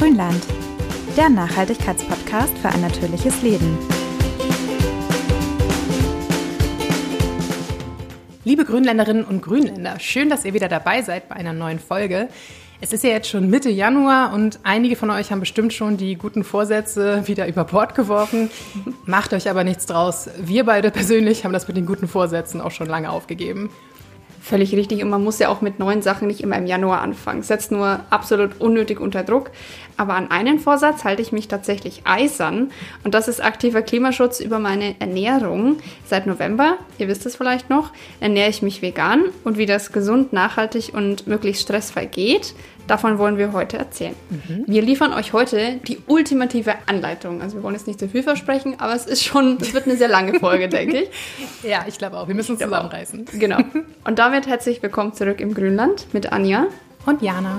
[0.00, 0.42] Grünland,
[1.14, 3.76] der Nachhaltigkeitspodcast für ein natürliches Leben.
[8.44, 12.30] Liebe Grünländerinnen und Grünländer, schön, dass ihr wieder dabei seid bei einer neuen Folge.
[12.80, 16.14] Es ist ja jetzt schon Mitte Januar und einige von euch haben bestimmt schon die
[16.14, 18.50] guten Vorsätze wieder über Bord geworfen.
[19.04, 20.30] Macht euch aber nichts draus.
[20.38, 23.68] Wir beide persönlich haben das mit den guten Vorsätzen auch schon lange aufgegeben.
[24.42, 25.02] Völlig richtig.
[25.02, 27.42] Und man muss ja auch mit neuen Sachen nicht immer im Januar anfangen.
[27.42, 29.50] Setzt nur absolut unnötig unter Druck.
[29.98, 32.70] Aber an einen Vorsatz halte ich mich tatsächlich eisern.
[33.04, 35.76] Und das ist aktiver Klimaschutz über meine Ernährung.
[36.06, 39.24] Seit November, ihr wisst es vielleicht noch, ernähre ich mich vegan.
[39.44, 42.54] Und wie das gesund, nachhaltig und möglichst stressfrei geht,
[42.86, 44.14] Davon wollen wir heute erzählen.
[44.30, 44.64] Mhm.
[44.66, 47.40] Wir liefern euch heute die ultimative Anleitung.
[47.42, 49.96] Also wir wollen jetzt nicht zu viel versprechen, aber es ist schon, es wird eine
[49.96, 51.10] sehr lange Folge, denke ich.
[51.62, 52.28] Ja, ich glaube auch.
[52.28, 53.26] Wir müssen uns zusammenreißen.
[53.38, 53.58] Genau.
[54.04, 56.66] Und damit herzlich willkommen zurück im Grünland mit Anja
[57.06, 57.58] und Jana.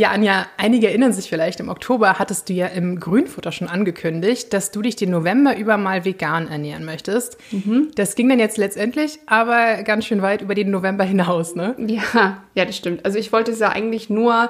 [0.00, 4.50] Ja, Anja, einige erinnern sich vielleicht, im Oktober hattest du ja im Grünfutter schon angekündigt,
[4.54, 7.36] dass du dich den November über mal vegan ernähren möchtest.
[7.52, 7.90] Mhm.
[7.96, 11.74] Das ging dann jetzt letztendlich aber ganz schön weit über den November hinaus, ne?
[11.86, 13.04] Ja, ja, das stimmt.
[13.04, 14.48] Also ich wollte es ja eigentlich nur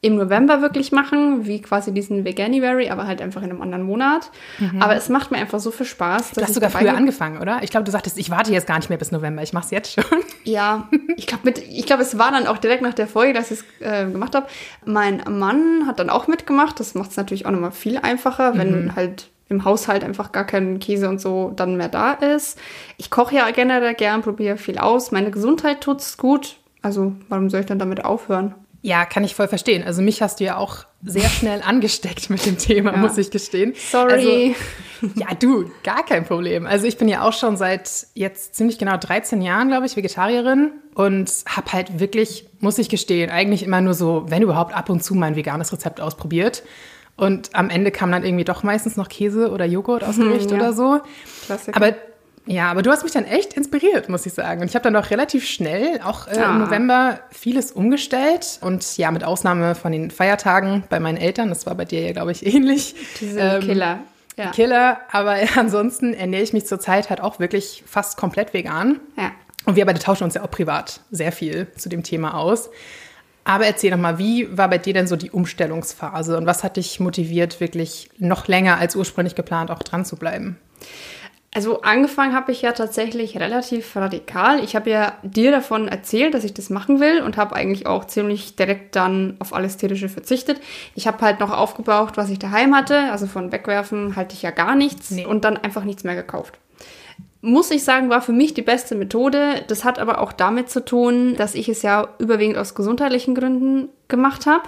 [0.00, 4.30] im November wirklich machen, wie quasi diesen Veganuary, aber halt einfach in einem anderen Monat.
[4.58, 4.80] Mhm.
[4.80, 6.32] Aber es macht mir einfach so viel Spaß.
[6.32, 7.62] Du hast sogar früher angefangen, oder?
[7.62, 9.70] Ich glaube, du sagtest, ich warte jetzt gar nicht mehr bis November, ich mache es
[9.70, 10.04] jetzt schon.
[10.44, 13.86] Ja, ich glaube, glaub, es war dann auch direkt nach der Folge, dass ich es
[13.86, 14.46] äh, gemacht habe.
[14.86, 16.80] Mein Mann hat dann auch mitgemacht.
[16.80, 18.96] Das macht es natürlich auch nochmal viel einfacher, wenn mhm.
[18.96, 22.58] halt im Haushalt einfach gar kein Käse und so dann mehr da ist.
[22.96, 25.10] Ich koche ja generell gern, probiere viel aus.
[25.10, 26.56] Meine Gesundheit tut es gut.
[26.80, 28.54] Also warum soll ich dann damit aufhören?
[28.80, 29.82] Ja, kann ich voll verstehen.
[29.84, 32.96] Also mich hast du ja auch sehr schnell angesteckt mit dem Thema, ja.
[32.96, 33.74] muss ich gestehen.
[33.90, 34.54] Sorry.
[35.02, 36.66] Also, ja, du, gar kein Problem.
[36.66, 40.72] Also ich bin ja auch schon seit jetzt ziemlich genau 13 Jahren, glaube ich, Vegetarierin
[40.94, 45.02] und habe halt wirklich, muss ich gestehen, eigentlich immer nur so, wenn überhaupt ab und
[45.02, 46.62] zu mein veganes Rezept ausprobiert.
[47.16, 50.58] Und am Ende kam dann irgendwie doch meistens noch Käse oder Joghurt aus Gericht hm,
[50.58, 50.64] ja.
[50.64, 51.00] oder so.
[51.46, 51.76] Klassiker.
[51.76, 51.94] Aber
[52.48, 54.62] ja, aber du hast mich dann echt inspiriert, muss ich sagen.
[54.62, 56.50] Und ich habe dann auch relativ schnell, auch äh, ah.
[56.50, 58.58] im November, vieles umgestellt.
[58.62, 62.12] Und ja, mit Ausnahme von den Feiertagen bei meinen Eltern, das war bei dir ja,
[62.12, 62.94] glaube ich, ähnlich.
[63.20, 63.98] Diese ähm, Killer.
[64.36, 64.50] Ja.
[64.52, 68.98] Killer, aber ansonsten ernähre ich mich zurzeit halt auch wirklich fast komplett vegan.
[69.18, 69.32] Ja.
[69.66, 72.70] Und wir beide tauschen uns ja auch privat sehr viel zu dem Thema aus.
[73.44, 76.76] Aber erzähl doch mal, wie war bei dir denn so die Umstellungsphase und was hat
[76.76, 80.58] dich motiviert, wirklich noch länger als ursprünglich geplant auch dran zu bleiben?
[81.54, 84.62] Also angefangen habe ich ja tatsächlich relativ radikal.
[84.62, 88.04] Ich habe ja dir davon erzählt, dass ich das machen will und habe eigentlich auch
[88.04, 90.60] ziemlich direkt dann auf alles tierische verzichtet.
[90.94, 93.10] Ich habe halt noch aufgebraucht, was ich daheim hatte.
[93.10, 95.24] Also von wegwerfen halte ich ja gar nichts nee.
[95.24, 96.58] und dann einfach nichts mehr gekauft.
[97.40, 99.64] Muss ich sagen, war für mich die beste Methode.
[99.68, 103.88] Das hat aber auch damit zu tun, dass ich es ja überwiegend aus gesundheitlichen Gründen
[104.08, 104.64] gemacht habe.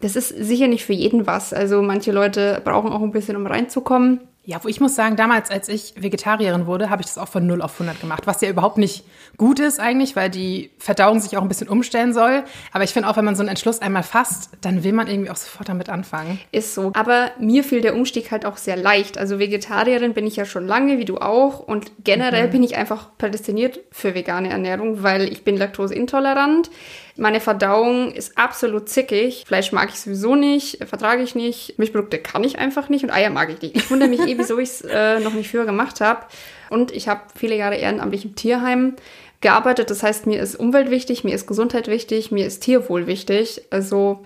[0.00, 1.52] Das ist sicher nicht für jeden was.
[1.52, 4.20] Also manche Leute brauchen auch ein bisschen, um reinzukommen.
[4.50, 7.46] Ja, wo ich muss sagen, damals, als ich Vegetarierin wurde, habe ich das auch von
[7.46, 9.04] 0 auf 100 gemacht, was ja überhaupt nicht
[9.36, 12.42] gut ist eigentlich, weil die Verdauung sich auch ein bisschen umstellen soll.
[12.72, 15.30] Aber ich finde auch, wenn man so einen Entschluss einmal fasst, dann will man irgendwie
[15.30, 16.40] auch sofort damit anfangen.
[16.50, 16.90] Ist so.
[16.94, 19.18] Aber mir fiel der Umstieg halt auch sehr leicht.
[19.18, 21.60] Also Vegetarierin bin ich ja schon lange, wie du auch.
[21.60, 22.50] Und generell mhm.
[22.50, 26.70] bin ich einfach prädestiniert für vegane Ernährung, weil ich bin laktoseintolerant.
[27.20, 29.44] Meine Verdauung ist absolut zickig.
[29.46, 31.78] Fleisch mag ich sowieso nicht, vertrage ich nicht.
[31.78, 33.76] Milchprodukte kann ich einfach nicht und Eier mag ich nicht.
[33.76, 36.24] Ich wundere mich eh, wieso ich es äh, noch nicht früher gemacht habe.
[36.70, 38.96] Und ich habe viele Jahre ehrenamtlich im Tierheim
[39.42, 39.90] gearbeitet.
[39.90, 43.64] Das heißt, mir ist Umwelt wichtig, mir ist Gesundheit wichtig, mir ist Tierwohl wichtig.
[43.68, 44.24] Also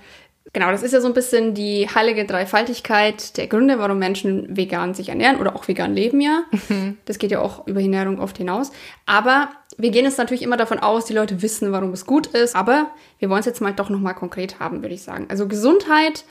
[0.52, 4.94] Genau, das ist ja so ein bisschen die heilige Dreifaltigkeit der Gründe, warum Menschen vegan
[4.94, 6.44] sich ernähren oder auch vegan leben ja.
[6.68, 6.98] Mhm.
[7.06, 8.70] Das geht ja auch über Ernährung oft hinaus.
[9.06, 12.54] Aber wir gehen jetzt natürlich immer davon aus, die Leute wissen, warum es gut ist.
[12.56, 15.26] Aber wir wollen es jetzt mal doch nochmal konkret haben, würde ich sagen.
[15.28, 16.24] Also Gesundheit,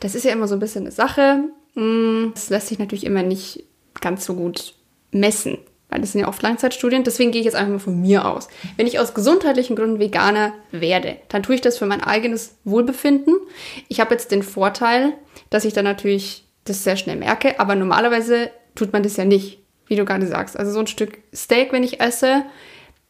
[0.00, 1.44] das ist ja immer so ein bisschen eine Sache.
[1.74, 3.64] Mm, das lässt sich natürlich immer nicht
[4.00, 4.74] ganz so gut
[5.10, 5.58] messen
[5.92, 7.04] weil das sind ja oft Langzeitstudien.
[7.04, 8.48] Deswegen gehe ich jetzt einfach mal von mir aus.
[8.78, 13.36] Wenn ich aus gesundheitlichen Gründen Veganer werde, dann tue ich das für mein eigenes Wohlbefinden.
[13.88, 15.12] Ich habe jetzt den Vorteil,
[15.50, 19.58] dass ich dann natürlich das sehr schnell merke, aber normalerweise tut man das ja nicht,
[19.92, 20.58] wie du gerade sagst.
[20.58, 22.44] Also so ein Stück Steak, wenn ich esse,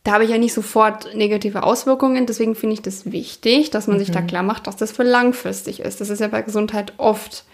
[0.02, 2.26] da habe ich ja nicht sofort negative Auswirkungen.
[2.26, 4.00] Deswegen finde ich das wichtig, dass man mhm.
[4.00, 4.26] sich da mhm.
[4.26, 6.00] klar macht, dass das für langfristig ist.
[6.00, 7.44] Das ist ja bei Gesundheit oft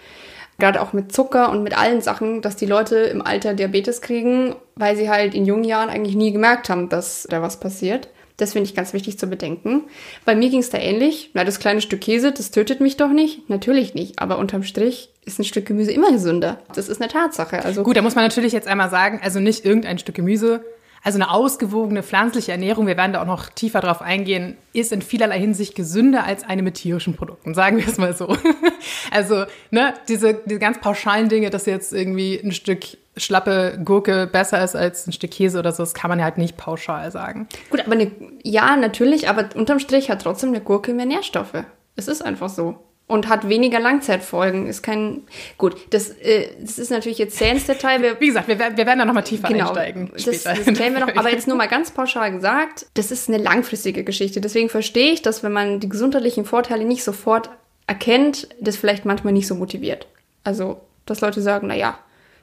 [0.58, 4.56] gerade auch mit Zucker und mit allen Sachen, dass die Leute im Alter Diabetes kriegen,
[4.76, 8.08] weil sie halt in jungen Jahren eigentlich nie gemerkt haben, dass da was passiert.
[8.38, 9.82] Das finde ich ganz wichtig zu bedenken.
[10.24, 11.32] Bei mir ging es da ähnlich.
[11.34, 13.50] Na, das kleine Stück Käse, das tötet mich doch nicht.
[13.50, 14.20] Natürlich nicht.
[14.20, 16.58] Aber unterm Strich ist ein Stück Gemüse immer gesünder.
[16.75, 17.64] Das ist eine Tatsache.
[17.64, 20.64] Also Gut, da muss man natürlich jetzt einmal sagen, also nicht irgendein Stück Gemüse,
[21.04, 25.00] Also eine ausgewogene pflanzliche Ernährung, wir werden da auch noch tiefer drauf eingehen, ist in
[25.00, 28.36] vielerlei Hinsicht gesünder als eine mit tierischen Produkten, sagen wir es mal so.
[29.10, 32.81] Also, ne, diese, diese ganz pauschalen Dinge, dass jetzt irgendwie ein Stück
[33.16, 36.38] schlappe Gurke besser ist als ein Stück Käse oder so, das kann man ja halt
[36.38, 37.48] nicht pauschal sagen.
[37.70, 38.10] Gut, aber eine,
[38.42, 41.64] ja, natürlich, aber unterm Strich hat trotzdem eine Gurke mehr Nährstoffe.
[41.96, 42.76] Es ist einfach so
[43.08, 44.66] und hat weniger Langzeitfolgen.
[44.69, 45.22] Ist kein
[45.56, 45.75] gut.
[45.90, 48.00] Das, äh, das ist natürlich jetzt sehr ins Detail.
[48.02, 50.12] Wir, Wie gesagt, wir, wir werden da noch mal tiefer genau, einsteigen.
[50.12, 51.16] Das, das klären wir noch.
[51.16, 54.40] Aber jetzt nur mal ganz pauschal gesagt, das ist eine langfristige Geschichte.
[54.40, 57.50] Deswegen verstehe ich, dass wenn man die gesundheitlichen Vorteile nicht sofort
[57.87, 60.06] erkennt, das vielleicht manchmal nicht so motiviert.
[60.44, 61.99] Also, dass Leute sagen, na ja,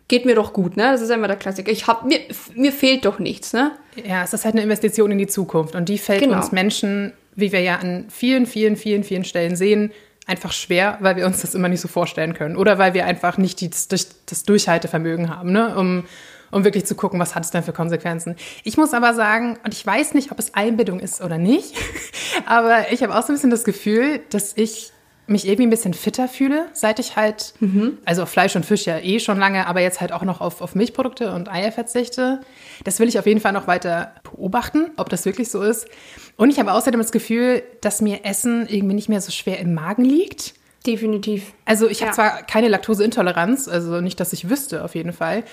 [0.07, 0.91] geht mir doch gut, ne?
[0.91, 1.71] Das ist immer der Klassiker.
[1.71, 2.19] Ich hab, mir,
[2.55, 3.71] mir fehlt doch nichts, ne?
[4.03, 6.37] Ja, es ist halt eine Investition in die Zukunft und die fällt genau.
[6.37, 9.91] uns Menschen, wie wir ja an vielen, vielen, vielen, vielen Stellen sehen,
[10.25, 12.57] einfach schwer, weil wir uns das immer nicht so vorstellen können.
[12.57, 15.77] Oder weil wir einfach nicht die, das, Durchhaltevermögen haben, ne?
[15.77, 16.05] um,
[16.51, 18.35] um wirklich zu gucken, was hat es denn für Konsequenzen.
[18.63, 21.75] Ich muss aber sagen, und ich weiß nicht, ob es Einbildung ist oder nicht,
[22.45, 24.91] aber ich habe auch so ein bisschen das Gefühl, dass ich
[25.27, 27.97] mich irgendwie ein bisschen fitter fühle, seit ich halt, mhm.
[28.05, 30.61] also auf Fleisch und Fisch ja eh schon lange, aber jetzt halt auch noch auf,
[30.61, 32.41] auf Milchprodukte und Eier verzichte.
[32.83, 35.87] Das will ich auf jeden Fall noch weiter beobachten, ob das wirklich so ist.
[36.37, 39.73] Und ich habe außerdem das Gefühl, dass mir Essen irgendwie nicht mehr so schwer im
[39.73, 40.53] Magen liegt.
[40.85, 41.53] Definitiv.
[41.65, 42.13] Also ich habe ja.
[42.13, 45.43] zwar keine Laktoseintoleranz, also nicht, dass ich wüsste auf jeden Fall,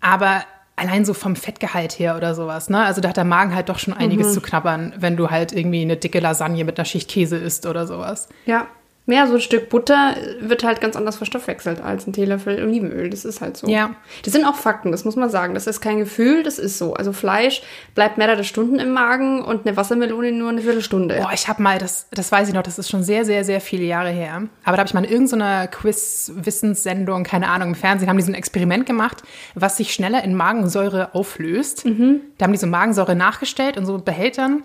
[0.00, 0.44] aber
[0.76, 2.84] allein so vom Fettgehalt her oder sowas, ne?
[2.84, 4.32] Also da hat der Magen halt doch schon einiges mhm.
[4.32, 7.86] zu knabbern, wenn du halt irgendwie eine dicke Lasagne mit einer Schicht Käse isst oder
[7.86, 8.28] sowas.
[8.44, 8.68] Ja,
[9.08, 13.08] Mehr so ein Stück Butter wird halt ganz anders verstoffwechselt als ein Teelöffel Olivenöl.
[13.08, 13.68] Das ist halt so.
[13.68, 13.94] Ja.
[14.24, 15.54] Das sind auch Fakten, das muss man sagen.
[15.54, 16.94] Das ist kein Gefühl, das ist so.
[16.94, 17.62] Also Fleisch
[17.94, 21.18] bleibt mehrere Stunden im Magen und eine Wassermelone nur eine Viertelstunde.
[21.20, 23.60] Boah, ich habe mal, das, das weiß ich noch, das ist schon sehr, sehr, sehr
[23.60, 24.42] viele Jahre her.
[24.64, 28.32] Aber da habe ich mal in irgendeiner Quiz-Wissenssendung, keine Ahnung, im Fernsehen, haben die so
[28.32, 29.22] ein Experiment gemacht,
[29.54, 31.84] was sich schneller in Magensäure auflöst.
[31.84, 32.22] Mhm.
[32.38, 34.64] Da haben die so Magensäure nachgestellt in so Behältern.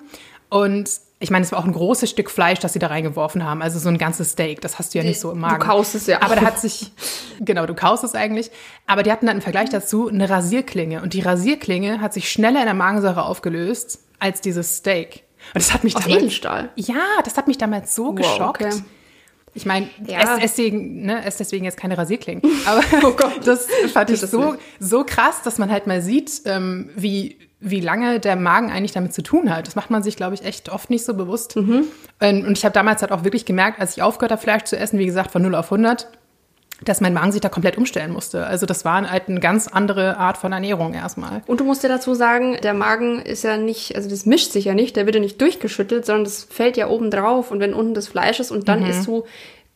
[0.50, 0.90] Und
[1.22, 3.62] ich meine, es war auch ein großes Stück Fleisch, das sie da reingeworfen haben.
[3.62, 4.60] Also so ein ganzes Steak.
[4.62, 5.60] Das hast du ja nicht so im Magen.
[5.60, 6.22] Du kaust es ja.
[6.24, 6.92] Aber da hat sich,
[7.40, 8.50] genau, du kaust es eigentlich.
[8.88, 11.02] Aber die hatten dann im Vergleich dazu eine Rasierklinge.
[11.02, 15.24] Und die Rasierklinge hat sich schneller in der Magensäure aufgelöst als dieses Steak.
[15.54, 16.70] Und das hat mich Aus damals, Edelstahl?
[16.76, 18.64] Ja, das hat mich damals so wow, geschockt.
[18.64, 18.82] Okay.
[19.54, 20.22] Ich meine, ja.
[20.22, 22.42] ess, deswegen, ne, ess deswegen jetzt keine Rasierklingen.
[22.66, 23.16] Aber oh
[23.46, 28.20] das fand ich so, so krass, dass man halt mal sieht, ähm, wie wie lange
[28.20, 29.68] der Magen eigentlich damit zu tun hat.
[29.68, 31.56] Das macht man sich, glaube ich, echt oft nicht so bewusst.
[31.56, 31.86] Mhm.
[32.20, 34.98] Und ich habe damals halt auch wirklich gemerkt, als ich aufgehört habe, Fleisch zu essen,
[34.98, 36.08] wie gesagt, von 0 auf 100,
[36.84, 38.48] dass mein Magen sich da komplett umstellen musste.
[38.48, 41.44] Also das war halt eine ganz andere Art von Ernährung erstmal.
[41.46, 44.66] Und du musst dir dazu sagen, der Magen ist ja nicht, also das mischt sich
[44.66, 47.76] ja nicht, der wird ja nicht durchgeschüttelt, sondern das fällt ja oben drauf und wenn
[47.76, 48.90] unten das Fleisch ist und dann mhm.
[48.90, 49.26] isst du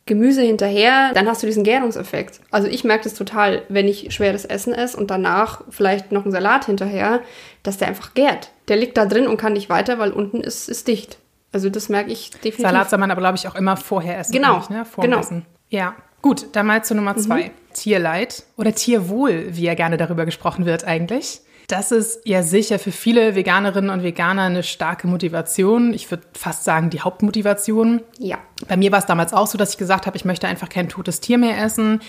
[0.06, 2.40] Gemüse hinterher, dann hast du diesen Gärungseffekt.
[2.52, 6.30] Also ich merke das total, wenn ich schweres Essen esse und danach vielleicht noch einen
[6.30, 7.20] Salat hinterher,
[7.64, 8.50] dass der einfach gärt.
[8.68, 11.18] Der liegt da drin und kann nicht weiter, weil unten ist, ist dicht.
[11.52, 12.60] Also das merke ich definitiv.
[12.60, 14.32] Salat soll man aber, glaube ich, auch immer vorher essen.
[14.32, 14.84] Genau, ne?
[14.84, 15.18] Vor genau.
[15.18, 15.44] Essen.
[15.70, 17.44] Ja, gut, dann mal zu Nummer zwei.
[17.44, 17.50] Mhm.
[17.74, 21.40] Tierleid oder Tierwohl, wie ja gerne darüber gesprochen wird eigentlich.
[21.68, 25.94] Das ist ja sicher für viele Veganerinnen und Veganer eine starke Motivation.
[25.94, 28.02] Ich würde fast sagen, die Hauptmotivation.
[28.18, 28.38] Ja.
[28.68, 30.88] Bei mir war es damals auch so, dass ich gesagt habe, ich möchte einfach kein
[30.88, 32.00] totes Tier mehr essen.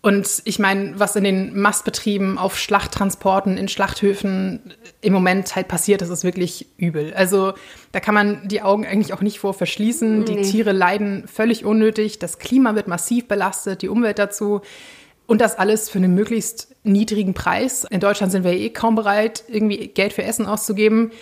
[0.00, 6.02] Und ich meine, was in den Mastbetrieben, auf Schlachttransporten, in Schlachthöfen im Moment halt passiert,
[6.02, 7.14] das ist wirklich übel.
[7.14, 7.54] Also
[7.92, 10.20] da kann man die Augen eigentlich auch nicht vor verschließen.
[10.20, 10.24] Nee.
[10.24, 12.18] Die Tiere leiden völlig unnötig.
[12.18, 14.60] Das Klima wird massiv belastet, die Umwelt dazu.
[15.26, 17.86] Und das alles für einen möglichst niedrigen Preis.
[17.88, 21.12] In Deutschland sind wir eh kaum bereit, irgendwie Geld für Essen auszugeben.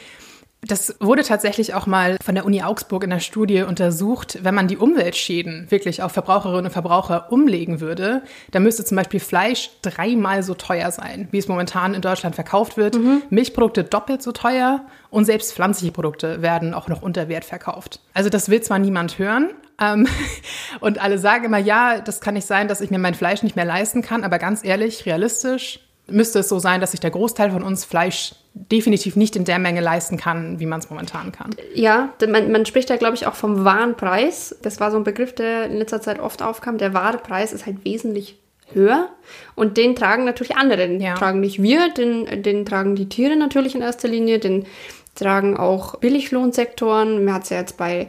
[0.65, 4.39] Das wurde tatsächlich auch mal von der Uni Augsburg in der Studie untersucht.
[4.43, 9.19] Wenn man die Umweltschäden wirklich auf Verbraucherinnen und Verbraucher umlegen würde, dann müsste zum Beispiel
[9.19, 12.95] Fleisch dreimal so teuer sein, wie es momentan in Deutschland verkauft wird.
[12.95, 13.23] Mhm.
[13.29, 17.99] Milchprodukte doppelt so teuer und selbst pflanzliche Produkte werden auch noch unter Wert verkauft.
[18.15, 19.51] Also das will zwar niemand hören,
[19.81, 20.07] ähm,
[20.81, 23.57] und alle sagen immer, ja, das kann nicht sein, dass ich mir mein Fleisch nicht
[23.57, 24.25] mehr leisten kann.
[24.25, 28.35] Aber ganz ehrlich, realistisch müsste es so sein, dass sich der Großteil von uns Fleisch
[28.55, 31.51] definitiv nicht in der Menge leisten kann, wie man es momentan kann.
[31.75, 34.57] Ja, man, man spricht ja, glaube ich, auch vom wahren Preis.
[34.63, 36.77] Das war so ein Begriff, der in letzter Zeit oft aufkam.
[36.79, 38.37] Der wahre Preis ist halt wesentlich
[38.73, 39.09] höher
[39.55, 40.89] und den tragen natürlich andere.
[40.89, 41.15] Den ja.
[41.15, 44.67] tragen nicht wir, den, den tragen die Tiere natürlich in erster Linie, den
[45.15, 47.25] tragen auch Billiglohnsektoren.
[47.25, 48.09] Man hat es ja jetzt bei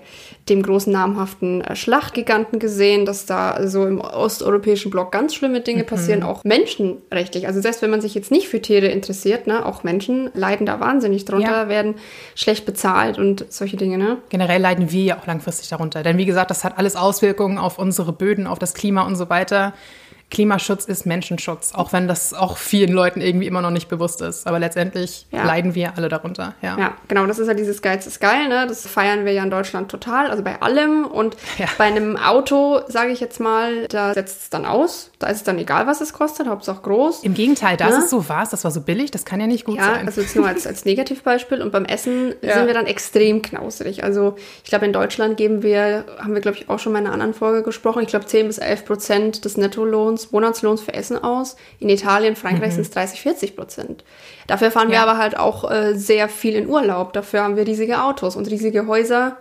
[0.49, 5.83] dem großen namhaften äh, Schlachtgiganten gesehen, dass da so im osteuropäischen Block ganz schlimme Dinge
[5.83, 5.87] mhm.
[5.87, 7.47] passieren, auch menschenrechtlich.
[7.47, 10.79] Also selbst wenn man sich jetzt nicht für Tiere interessiert, ne, auch Menschen leiden da
[10.79, 11.69] wahnsinnig drunter, ja.
[11.69, 11.95] werden
[12.35, 13.97] schlecht bezahlt und solche Dinge.
[13.97, 14.17] Ne?
[14.29, 16.03] Generell leiden wir ja auch langfristig darunter.
[16.03, 19.29] Denn wie gesagt, das hat alles Auswirkungen auf unsere Böden, auf das Klima und so
[19.29, 19.73] weiter
[20.33, 24.47] Klimaschutz ist Menschenschutz, auch wenn das auch vielen Leuten irgendwie immer noch nicht bewusst ist.
[24.47, 25.45] Aber letztendlich Ja.
[25.45, 26.55] leiden wir alle darunter.
[26.63, 26.75] Ja.
[26.77, 28.65] Ja, genau, das ist ja dieses Geiz ist geil, ne?
[28.67, 31.05] Das feiern wir ja in Deutschland total, also bei allem.
[31.05, 31.67] Und Ja.
[31.77, 35.11] bei einem Auto, sage ich jetzt mal, da setzt es dann aus.
[35.19, 37.23] Da ist es dann egal, was es kostet, Hauptsache groß.
[37.23, 37.97] Im Gegenteil, das Ja.
[37.99, 40.07] ist so was, das war so billig, das kann ja nicht gut Ja, sein.
[40.07, 41.61] also jetzt nur als, als Negativbeispiel.
[41.61, 42.55] Und beim Essen Ja.
[42.55, 44.03] sind wir dann extrem knausrig.
[44.03, 47.05] Also ich glaube, in Deutschland geben wir, haben wir, glaube ich, auch schon mal in
[47.05, 51.21] einer anderen Folge gesprochen, ich glaube 10 bis 11 Prozent des Nettolohns, Monatslohns für Essen
[51.23, 51.55] aus.
[51.79, 54.03] In Italien, Frankreich sind es 30, 40 Prozent.
[54.47, 55.03] Dafür fahren wir Ja.
[55.03, 57.13] aber halt auch äh, sehr viel in Urlaub.
[57.13, 59.37] Dafür haben wir riesige Autos und riesige Häuser,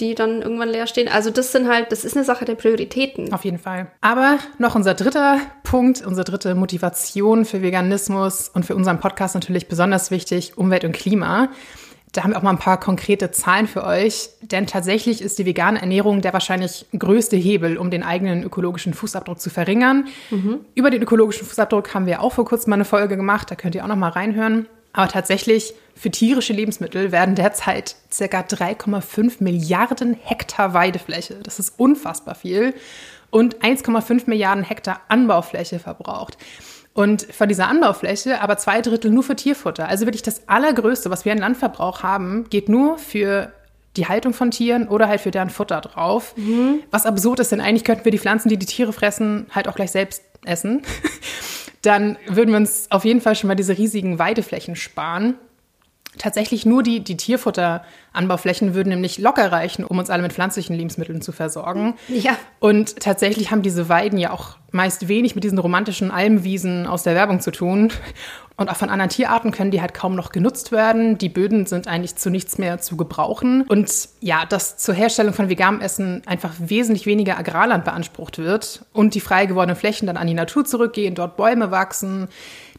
[0.00, 1.08] die dann irgendwann leer stehen.
[1.08, 3.32] Also das sind halt, das ist eine Sache der Prioritäten.
[3.32, 3.86] Auf jeden Fall.
[4.02, 9.68] Aber noch unser dritter Punkt, unsere dritte Motivation für Veganismus und für unseren Podcast natürlich
[9.68, 11.48] besonders wichtig, Umwelt und Klima.
[12.16, 15.44] Da haben wir auch mal ein paar konkrete Zahlen für euch, denn tatsächlich ist die
[15.44, 20.06] vegane Ernährung der wahrscheinlich größte Hebel, um den eigenen ökologischen Fußabdruck zu verringern.
[20.74, 23.74] Über den ökologischen Fußabdruck haben wir auch vor kurzem mal eine Folge gemacht, da könnt
[23.74, 24.66] ihr auch noch mal reinhören.
[24.94, 28.24] Aber tatsächlich für tierische Lebensmittel werden derzeit ca.
[28.24, 32.72] 3,5 Milliarden Hektar Weidefläche, das ist unfassbar viel,
[33.28, 36.38] und 1,5 Milliarden Hektar Anbaufläche verbraucht.
[36.96, 39.86] Und von dieser Anbaufläche aber zwei Drittel nur für Tierfutter.
[39.86, 43.52] Also wirklich das Allergrößte, was wir an Landverbrauch haben, geht nur für
[43.98, 46.34] die Haltung von Tieren oder halt für deren Futter drauf.
[46.90, 49.74] Was absurd ist, denn eigentlich könnten wir die Pflanzen, die die Tiere fressen, halt auch
[49.74, 50.82] gleich selbst essen.
[51.82, 55.34] Dann würden wir uns auf jeden Fall schon mal diese riesigen Weideflächen sparen.
[56.18, 61.20] Tatsächlich nur die, die Tierfutteranbauflächen würden nämlich locker reichen, um uns alle mit pflanzlichen Lebensmitteln
[61.20, 61.94] zu versorgen.
[62.08, 62.36] Ja.
[62.60, 67.14] Und tatsächlich haben diese Weiden ja auch meist wenig mit diesen romantischen Almwiesen aus der
[67.14, 67.92] Werbung zu tun.
[68.58, 71.18] Und auch von anderen Tierarten können die halt kaum noch genutzt werden.
[71.18, 73.62] Die Böden sind eigentlich zu nichts mehr zu gebrauchen.
[73.68, 79.14] Und ja, dass zur Herstellung von veganem Essen einfach wesentlich weniger Agrarland beansprucht wird und
[79.14, 82.28] die frei gewordenen Flächen dann an die Natur zurückgehen, dort Bäume wachsen.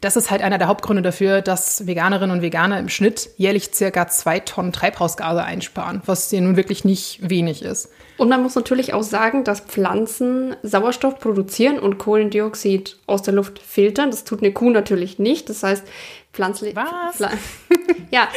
[0.01, 4.07] Das ist halt einer der Hauptgründe dafür, dass Veganerinnen und Veganer im Schnitt jährlich circa
[4.07, 7.89] zwei Tonnen Treibhausgase einsparen, was ja nun wirklich nicht wenig ist.
[8.17, 13.59] Und man muss natürlich auch sagen, dass Pflanzen Sauerstoff produzieren und Kohlendioxid aus der Luft
[13.59, 14.09] filtern.
[14.09, 15.49] Das tut eine Kuh natürlich nicht.
[15.49, 15.85] Das heißt,
[16.37, 16.75] pflanzlich.
[16.75, 17.15] Was?
[17.15, 17.31] Pfla
[18.11, 18.27] ja,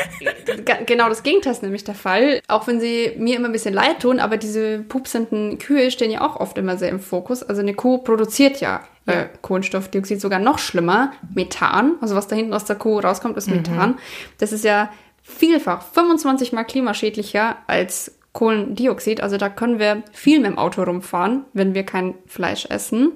[0.87, 2.41] genau das Gegenteil ist nämlich der Fall.
[2.49, 6.23] Auch wenn sie mir immer ein bisschen leid tun, aber diese pupsenden Kühe stehen ja
[6.23, 7.43] auch oft immer sehr im Fokus.
[7.43, 9.13] Also eine Kuh produziert ja, Ja.
[9.13, 11.97] Äh, Kohlenstoffdioxid, sogar noch schlimmer, Methan.
[12.01, 13.99] Also was da hinten aus der Kuh rauskommt, ist Methan.
[14.39, 14.91] Das ist ja
[15.23, 19.21] vielfach 25 mal klimaschädlicher als Kohlendioxid.
[19.21, 23.13] Also da können wir viel mit dem Auto rumfahren, wenn wir kein Fleisch essen.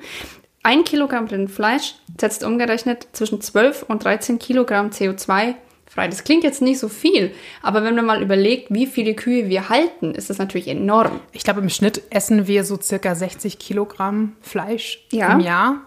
[0.66, 5.54] Ein Kilogramm Rindfleisch setzt umgerechnet zwischen 12 und 13 Kilogramm CO2
[5.86, 6.08] frei.
[6.08, 9.68] Das klingt jetzt nicht so viel, aber wenn man mal überlegt, wie viele Kühe wir
[9.68, 11.20] halten, ist das natürlich enorm.
[11.32, 15.34] Ich glaube, im Schnitt essen wir so circa 60 Kilogramm Fleisch Ja.
[15.34, 15.82] im Jahr.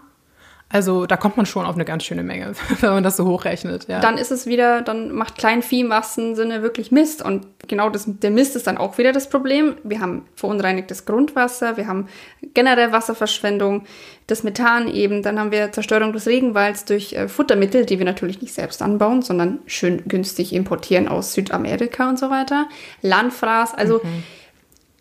[0.70, 3.88] Also da kommt man schon auf eine ganz schöne Menge, wenn man das so hochrechnet.
[3.88, 4.02] Ja.
[4.02, 7.24] Dann ist es wieder, dann macht Kleinvieh im wahrsten Sinne wirklich Mist.
[7.24, 9.76] Und genau das, der Mist ist dann auch wieder das Problem.
[9.84, 12.08] Wir haben verunreinigtes Grundwasser, wir haben
[12.54, 13.86] generell Wasserverschwendung,
[14.28, 18.42] das Methan eben, dann haben wir Zerstörung des Regenwalds durch äh, Futtermittel, die wir natürlich
[18.42, 22.68] nicht selbst anbauen, sondern schön günstig importieren aus Südamerika und so weiter.
[23.02, 24.02] Landfraß, also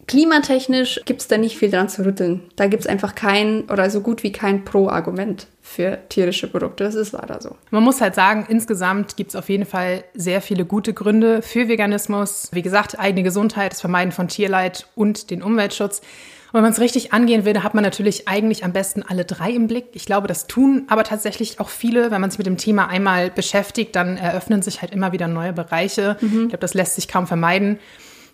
[0.07, 2.43] klimatechnisch gibt es da nicht viel dran zu rütteln.
[2.57, 6.85] Da gibt es einfach kein oder so gut wie kein Pro-Argument für tierische Produkte.
[6.85, 7.57] Das ist leider so.
[7.71, 11.69] Man muss halt sagen, insgesamt gibt es auf jeden Fall sehr viele gute Gründe für
[11.69, 12.49] Veganismus.
[12.53, 15.99] Wie gesagt, eigene Gesundheit, das Vermeiden von Tierleid und den Umweltschutz.
[15.99, 19.51] Und wenn man es richtig angehen will, hat man natürlich eigentlich am besten alle drei
[19.51, 19.87] im Blick.
[19.95, 22.13] Ich glaube, das tun aber tatsächlich auch viele.
[22.13, 25.53] Wenn man sich mit dem Thema einmal beschäftigt, dann eröffnen sich halt immer wieder neue
[25.53, 26.17] Bereiche.
[26.21, 27.81] Ich glaube, das lässt sich kaum vermeiden.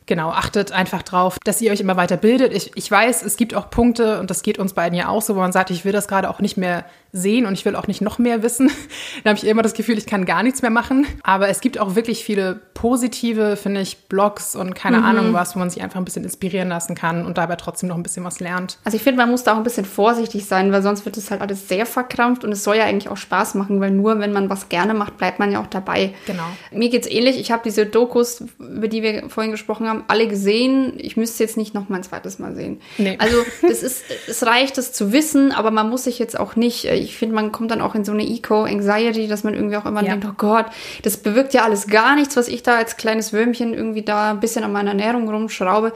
[0.06, 2.52] Genau, achtet einfach drauf, dass ihr euch immer weiter bildet.
[2.52, 5.37] Ich, ich weiß, es gibt auch Punkte, und das geht uns beiden ja auch so,
[5.37, 7.87] wo man sagt, ich will das gerade auch nicht mehr sehen und ich will auch
[7.87, 8.71] nicht noch mehr wissen.
[9.25, 11.07] da habe ich immer das Gefühl, ich kann gar nichts mehr machen.
[11.23, 15.04] Aber es gibt auch wirklich viele positive, finde ich, Blogs und keine Mhm.
[15.04, 17.97] Ahnung was, wo man sich einfach ein bisschen inspirieren lassen kann und dabei trotzdem noch
[17.97, 18.78] ein bisschen was lernt.
[18.85, 21.31] Also ich finde, man muss da auch ein bisschen vorsichtig sein, weil sonst wird es
[21.31, 24.33] halt alles sehr verkrampft und es soll ja eigentlich auch Spaß machen, weil nur wenn
[24.33, 26.14] man was gerne macht, bleibt man ja auch dabei.
[26.26, 26.45] Genau.
[26.71, 27.38] Mir geht's ähnlich.
[27.38, 30.95] Ich habe diese Dokus, über die wir vorhin gesprochen haben, alle gesehen.
[30.99, 32.81] Ich müsste jetzt nicht noch mal ein zweites Mal sehen.
[32.99, 33.16] Nee.
[33.19, 36.87] Also das ist, es reicht, das zu wissen, aber man muss sich jetzt auch nicht,
[36.87, 39.87] äh, ich finde, man kommt dann auch in so eine Eco-Anxiety, dass man irgendwie auch
[39.87, 40.11] immer Ja.
[40.12, 40.66] denkt, oh Gott,
[41.02, 44.40] das bewirkt ja alles gar nichts, was ich da als kleines Würmchen irgendwie da ein
[44.40, 45.92] bisschen an meiner Ernährung rumschraube.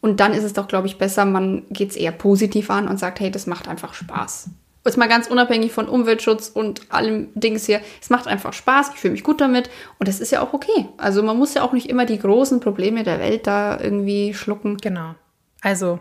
[0.00, 2.98] Und dann ist es doch, glaube ich, besser, man geht es eher positiv an und
[2.98, 4.50] sagt, hey, das macht einfach Spaß.
[4.86, 7.80] Jetzt mal ganz unabhängig von Umweltschutz und allem Dings hier.
[8.02, 10.88] Es macht einfach Spaß, ich fühle mich gut damit und das ist ja auch okay.
[10.98, 14.76] Also man muss ja auch nicht immer die großen Probleme der Welt da irgendwie schlucken.
[14.76, 15.14] Genau.
[15.62, 16.00] Also,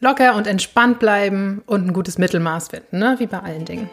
[0.00, 3.16] Locker und entspannt bleiben und ein gutes Mittelmaß finden, ne?
[3.18, 3.88] wie bei allen Dingen.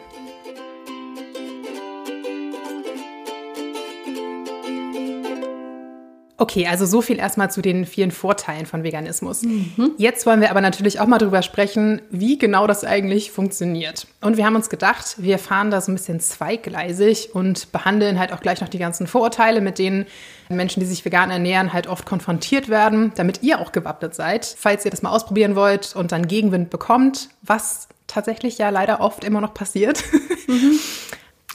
[6.42, 9.42] Okay, also so viel erstmal zu den vielen Vorteilen von Veganismus.
[9.42, 9.92] Mhm.
[9.96, 14.08] Jetzt wollen wir aber natürlich auch mal drüber sprechen, wie genau das eigentlich funktioniert.
[14.20, 18.32] Und wir haben uns gedacht, wir fahren da so ein bisschen zweigleisig und behandeln halt
[18.32, 20.06] auch gleich noch die ganzen Vorurteile, mit denen
[20.48, 24.84] Menschen, die sich vegan ernähren, halt oft konfrontiert werden, damit ihr auch gewappnet seid, falls
[24.84, 29.40] ihr das mal ausprobieren wollt und dann Gegenwind bekommt, was tatsächlich ja leider oft immer
[29.40, 30.02] noch passiert.
[30.48, 30.80] Mhm.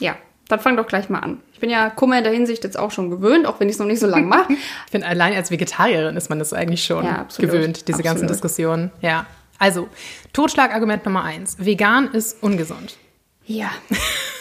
[0.00, 0.14] Ja,
[0.48, 1.40] dann fang doch gleich mal an.
[1.52, 3.78] Ich bin ja Kummer in der Hinsicht jetzt auch schon gewöhnt, auch wenn ich es
[3.78, 4.52] noch nicht so lange mache.
[4.86, 8.04] ich finde, allein als Vegetarierin ist man das eigentlich schon ja, gewöhnt, diese absolut.
[8.04, 8.90] ganzen Diskussionen.
[9.00, 9.26] Ja.
[9.58, 9.88] Also,
[10.32, 11.56] Totschlagargument Nummer eins.
[11.58, 12.96] Vegan ist ungesund.
[13.44, 13.70] Ja.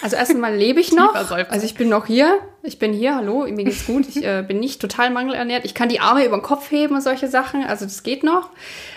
[0.01, 1.15] Also erst einmal lebe ich noch.
[1.15, 2.39] Also ich bin noch hier.
[2.61, 4.07] Ich bin hier, hallo, mir geht's gut.
[4.07, 5.65] Ich äh, bin nicht total mangelernährt.
[5.65, 7.63] Ich kann die Arme über den Kopf heben und solche Sachen.
[7.63, 8.49] Also das geht noch.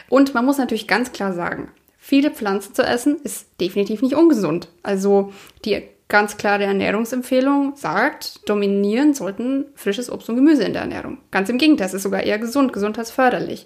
[0.09, 4.69] Und man muss natürlich ganz klar sagen, viele Pflanzen zu essen ist definitiv nicht ungesund.
[4.83, 5.33] Also
[5.65, 11.19] die ganz klare Ernährungsempfehlung sagt, dominieren sollten frisches Obst und Gemüse in der Ernährung.
[11.31, 13.65] Ganz im Gegenteil, es ist sogar eher gesund, gesundheitsförderlich.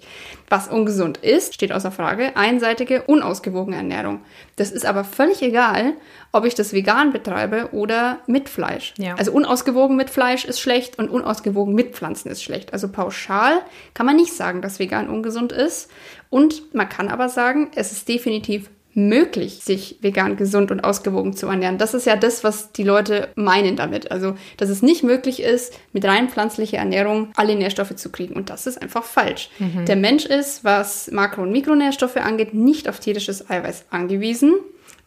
[0.49, 4.21] Was ungesund ist, steht außer Frage, einseitige, unausgewogene Ernährung.
[4.55, 5.93] Das ist aber völlig egal,
[6.31, 8.93] ob ich das vegan betreibe oder mit Fleisch.
[8.97, 9.15] Ja.
[9.15, 12.73] Also unausgewogen mit Fleisch ist schlecht und unausgewogen mit Pflanzen ist schlecht.
[12.73, 13.61] Also pauschal
[13.93, 15.89] kann man nicht sagen, dass vegan ungesund ist.
[16.29, 21.47] Und man kann aber sagen, es ist definitiv möglich, sich vegan, gesund und ausgewogen zu
[21.47, 21.77] ernähren.
[21.77, 24.09] Das ist ja das, was die Leute meinen damit.
[24.09, 28.35] Also, dass es nicht möglich ist, mit rein pflanzlicher Ernährung alle Nährstoffe zu kriegen.
[28.35, 29.49] Und das ist einfach falsch.
[29.59, 29.85] Mhm.
[29.85, 34.53] Der Mensch ist, was Makro- und Mikronährstoffe angeht, nicht auf tierisches Eiweiß angewiesen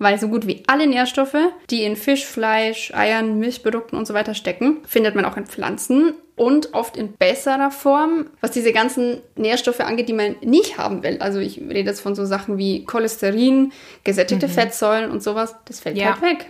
[0.01, 1.37] weil so gut wie alle Nährstoffe,
[1.71, 6.15] die in Fisch, Fleisch, Eiern, Milchprodukten und so weiter stecken, findet man auch in Pflanzen
[6.39, 11.19] und oft in besserer Form, was diese ganzen Nährstoffe angeht, die man nicht haben will.
[11.21, 13.73] Also ich rede jetzt von so Sachen wie Cholesterin,
[14.05, 14.53] gesättigte mhm.
[14.53, 16.13] Fettsäuren und sowas, das fällt ja.
[16.13, 16.47] halt weg.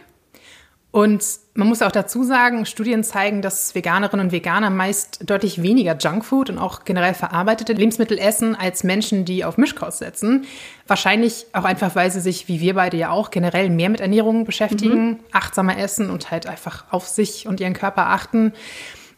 [0.91, 5.97] Und man muss auch dazu sagen, Studien zeigen, dass Veganerinnen und Veganer meist deutlich weniger
[5.99, 10.47] Junkfood und auch generell verarbeitete Lebensmittel essen als Menschen, die auf Mischkost setzen.
[10.87, 14.47] Wahrscheinlich auch einfach, weil sie sich, wie wir beide ja auch, generell mehr mit Ernährung
[14.47, 15.19] beschäftigen, mhm.
[15.31, 18.55] achtsamer essen und halt einfach auf sich und ihren Körper achten.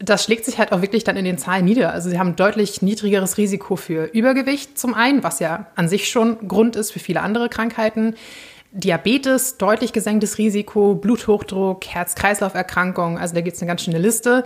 [0.03, 1.93] Das schlägt sich halt auch wirklich dann in den Zahlen nieder.
[1.93, 6.49] Also sie haben deutlich niedrigeres Risiko für Übergewicht zum einen, was ja an sich schon
[6.49, 8.15] Grund ist für viele andere Krankheiten.
[8.73, 14.45] Diabetes, deutlich gesenktes Risiko, Bluthochdruck, Herz-Kreislauf-Erkrankungen, also da gibt es eine ganz schöne Liste.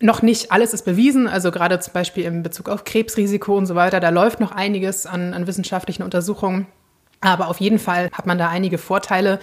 [0.00, 3.74] Noch nicht alles ist bewiesen, also gerade zum Beispiel in Bezug auf Krebsrisiko und so
[3.74, 6.66] weiter, da läuft noch einiges an, an wissenschaftlichen Untersuchungen.
[7.20, 9.40] Aber auf jeden Fall hat man da einige Vorteile,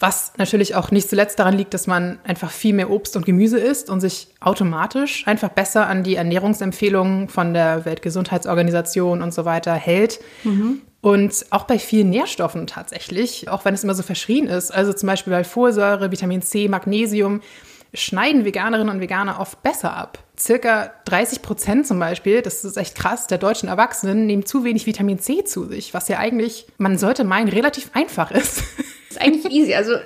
[0.00, 3.58] was natürlich auch nicht zuletzt daran liegt, dass man einfach viel mehr Obst und Gemüse
[3.58, 9.74] isst und sich automatisch einfach besser an die Ernährungsempfehlungen von der Weltgesundheitsorganisation und so weiter
[9.74, 10.20] hält.
[10.42, 10.80] Mhm.
[11.02, 15.06] Und auch bei vielen Nährstoffen tatsächlich, auch wenn es immer so verschrien ist, also zum
[15.06, 17.42] Beispiel bei Folsäure, Vitamin C, Magnesium,
[17.92, 20.18] schneiden Veganerinnen und Veganer oft besser ab.
[20.38, 24.86] Circa 30 Prozent zum Beispiel, das ist echt krass, der deutschen Erwachsenen nehmen zu wenig
[24.86, 28.62] Vitamin C zu sich, was ja eigentlich, man sollte meinen, relativ einfach ist.
[29.10, 29.74] Ist eigentlich easy.
[29.74, 29.96] Also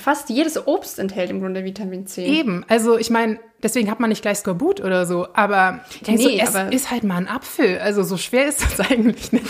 [0.00, 2.24] fast jedes Obst enthält im Grunde Vitamin C.
[2.24, 2.64] Eben.
[2.68, 5.28] Also ich meine, deswegen hat man nicht gleich Skorbut oder so.
[5.34, 7.78] Aber, nee, so, es aber ist halt mal ein Apfel.
[7.78, 9.46] Also so schwer ist das eigentlich nicht.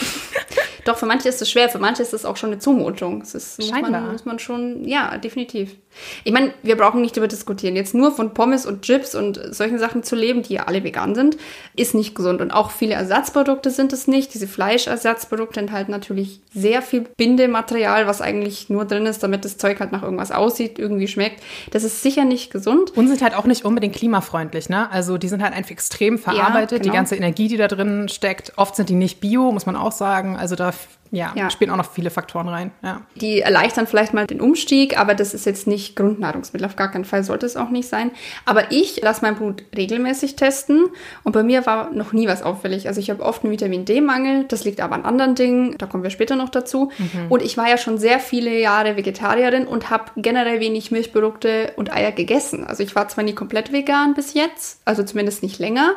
[0.87, 3.19] Doch, für manche ist es schwer, für manche ist es auch schon eine Zumutung.
[3.19, 5.75] Das ist, muss man, muss man schon, ja, definitiv.
[6.23, 7.75] Ich meine, wir brauchen nicht darüber diskutieren.
[7.75, 11.17] Jetzt nur von Pommes und Chips und solchen Sachen zu leben, die ja alle vegan
[11.17, 11.39] sind,
[11.75, 12.41] ist nicht gesund.
[12.41, 14.33] Und auch viele Ersatzprodukte sind es nicht.
[14.33, 19.81] Diese Fleischersatzprodukte enthalten natürlich sehr viel Bindematerial, was eigentlich nur drin ist, damit das Zeug
[19.81, 21.43] halt nach irgendwas aussieht, irgendwie schmeckt.
[21.73, 22.97] Das ist sicher nicht gesund.
[22.97, 24.91] Und sind halt auch nicht unbedingt klimafreundlich, ne?
[24.91, 26.73] Also die sind halt einfach extrem verarbeitet.
[26.73, 26.93] Ja, genau.
[26.93, 28.53] Die ganze Energie, die da drin steckt.
[28.57, 30.37] Oft sind die nicht bio, muss man auch sagen.
[30.37, 30.73] Also da
[31.17, 32.71] ja, ja, spielen auch noch viele Faktoren rein.
[32.83, 33.01] Ja.
[33.15, 36.67] Die erleichtern vielleicht mal den Umstieg, aber das ist jetzt nicht Grundnahrungsmittel.
[36.67, 38.11] Auf gar keinen Fall sollte es auch nicht sein.
[38.45, 40.87] Aber ich lasse mein Blut regelmäßig testen
[41.25, 42.87] und bei mir war noch nie was auffällig.
[42.87, 46.03] Also ich habe oft einen Vitamin D-Mangel, das liegt aber an anderen Dingen, da kommen
[46.03, 46.93] wir später noch dazu.
[46.99, 47.31] Mhm.
[47.31, 51.93] Und ich war ja schon sehr viele Jahre Vegetarierin und habe generell wenig Milchprodukte und
[51.95, 52.65] Eier gegessen.
[52.67, 55.95] Also ich war zwar nie komplett vegan bis jetzt, also zumindest nicht länger.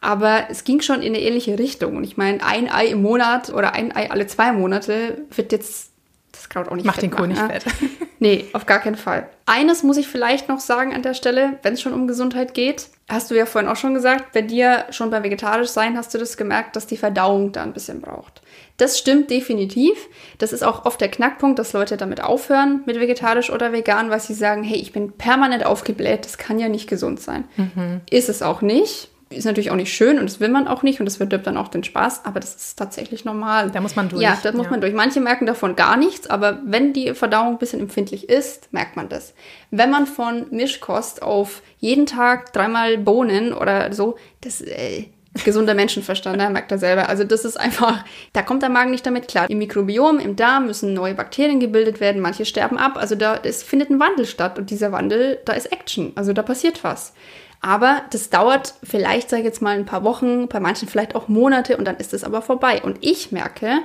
[0.00, 1.96] Aber es ging schon in eine ähnliche Richtung.
[1.96, 5.90] Und ich meine, ein Ei im Monat oder ein Ei alle zwei Monate wird jetzt
[6.32, 7.64] das Kraut auch nicht Macht den Kohl nicht fett.
[8.18, 9.28] nee, auf gar keinen Fall.
[9.46, 12.88] Eines muss ich vielleicht noch sagen an der Stelle, wenn es schon um Gesundheit geht.
[13.08, 16.18] Hast du ja vorhin auch schon gesagt, bei dir schon beim Vegetarisch sein hast du
[16.18, 18.42] das gemerkt, dass die Verdauung da ein bisschen braucht.
[18.76, 19.98] Das stimmt definitiv.
[20.38, 24.20] Das ist auch oft der Knackpunkt, dass Leute damit aufhören mit vegetarisch oder vegan, weil
[24.20, 27.44] sie sagen, hey, ich bin permanent aufgebläht, das kann ja nicht gesund sein.
[27.56, 28.00] Mhm.
[28.08, 30.98] Ist es auch nicht Ist natürlich auch nicht schön und das will man auch nicht
[30.98, 33.70] und das verdirbt dann auch den Spaß, aber das ist tatsächlich normal.
[33.70, 34.20] Da muss man durch.
[34.20, 34.92] Ja, da muss man durch.
[34.92, 39.08] Manche merken davon gar nichts, aber wenn die Verdauung ein bisschen empfindlich ist, merkt man
[39.08, 39.34] das.
[39.70, 45.04] Wenn man von Mischkost auf jeden Tag dreimal Bohnen oder so, das äh,
[45.44, 47.08] gesunder Menschenverstand, da merkt er selber.
[47.08, 49.48] Also das ist einfach, da kommt der Magen nicht damit klar.
[49.48, 52.96] Im Mikrobiom, im Darm müssen neue Bakterien gebildet werden, manche sterben ab.
[52.96, 56.42] Also da es findet ein Wandel statt und dieser Wandel, da ist Action, also da
[56.42, 57.12] passiert was.
[57.60, 61.28] Aber das dauert vielleicht, sage ich jetzt mal, ein paar Wochen, bei manchen vielleicht auch
[61.28, 62.82] Monate und dann ist es aber vorbei.
[62.82, 63.80] Und ich merke,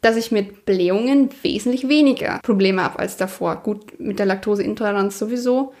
[0.00, 3.56] dass ich mit Blähungen wesentlich weniger Probleme habe als davor.
[3.56, 5.72] Gut, mit der Laktoseintoleranz sowieso.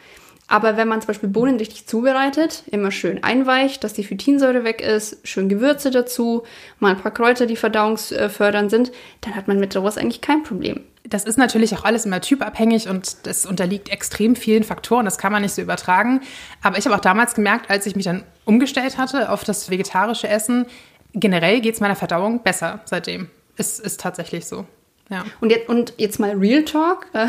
[0.46, 4.80] Aber wenn man zum Beispiel Bohnen richtig zubereitet, immer schön einweicht, dass die Phytinsäure weg
[4.80, 6.42] ist, schön Gewürze dazu,
[6.78, 10.80] mal ein paar Kräuter, die verdauungsfördernd sind, dann hat man mit sowas eigentlich kein Problem.
[11.12, 15.04] Das ist natürlich auch alles immer typabhängig und das unterliegt extrem vielen Faktoren.
[15.04, 16.22] Das kann man nicht so übertragen.
[16.62, 20.26] Aber ich habe auch damals gemerkt, als ich mich dann umgestellt hatte auf das vegetarische
[20.26, 20.64] Essen,
[21.12, 23.28] generell geht es meiner Verdauung besser seitdem.
[23.58, 24.66] Es ist tatsächlich so.
[25.12, 25.24] Ja.
[25.40, 27.06] Und, jetzt, und jetzt mal Real Talk.
[27.12, 27.26] Äh,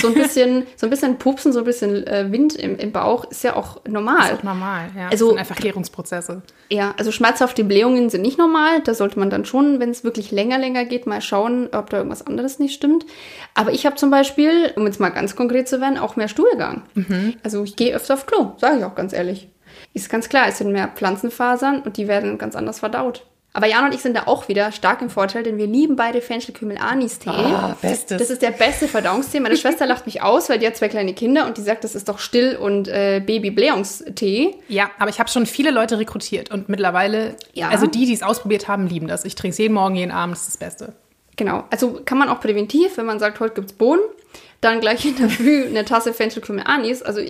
[0.00, 3.24] so ein bisschen, so ein bisschen Pupsen, so ein bisschen äh, Wind im, im Bauch
[3.30, 4.32] ist ja auch normal.
[4.32, 5.08] Ist auch normal, ja.
[5.08, 6.42] Also, das sind einfach Klärungsprozesse.
[6.70, 8.80] Ja, also schmerzhafte Blähungen sind nicht normal.
[8.82, 11.98] Da sollte man dann schon, wenn es wirklich länger, länger geht, mal schauen, ob da
[11.98, 13.04] irgendwas anderes nicht stimmt.
[13.54, 16.82] Aber ich habe zum Beispiel, um jetzt mal ganz konkret zu werden, auch mehr Stuhlgang.
[16.94, 17.34] Mhm.
[17.42, 19.48] Also ich gehe öfter auf Klo, sage ich auch ganz ehrlich.
[19.94, 23.26] Ist ganz klar, es sind mehr Pflanzenfasern und die werden ganz anders verdaut.
[23.58, 26.20] Aber Jan und ich sind da auch wieder stark im Vorteil, denn wir lieben beide
[26.20, 27.28] Fenchelkümmel-Anis-Tee.
[27.28, 28.16] Ah, bestes.
[28.16, 29.40] Das ist der beste Verdauungstee.
[29.40, 31.96] Meine Schwester lacht mich aus, weil die hat zwei kleine Kinder und die sagt, das
[31.96, 34.54] ist doch Still- und äh, Baby-Blähungstee.
[34.68, 37.68] Ja, aber ich habe schon viele Leute rekrutiert und mittlerweile, Ja.
[37.70, 39.24] also die, die es ausprobiert haben, lieben das.
[39.24, 40.92] Ich trinke es jeden Morgen, jeden Abend, das ist das Beste.
[41.36, 41.64] Genau.
[41.70, 44.02] Also kann man auch präventiv, wenn man sagt, heute gibt's Bohnen,
[44.60, 47.02] dann gleich in der Früh eine Tasse Fenchelkümmel-Anis.
[47.02, 47.22] Also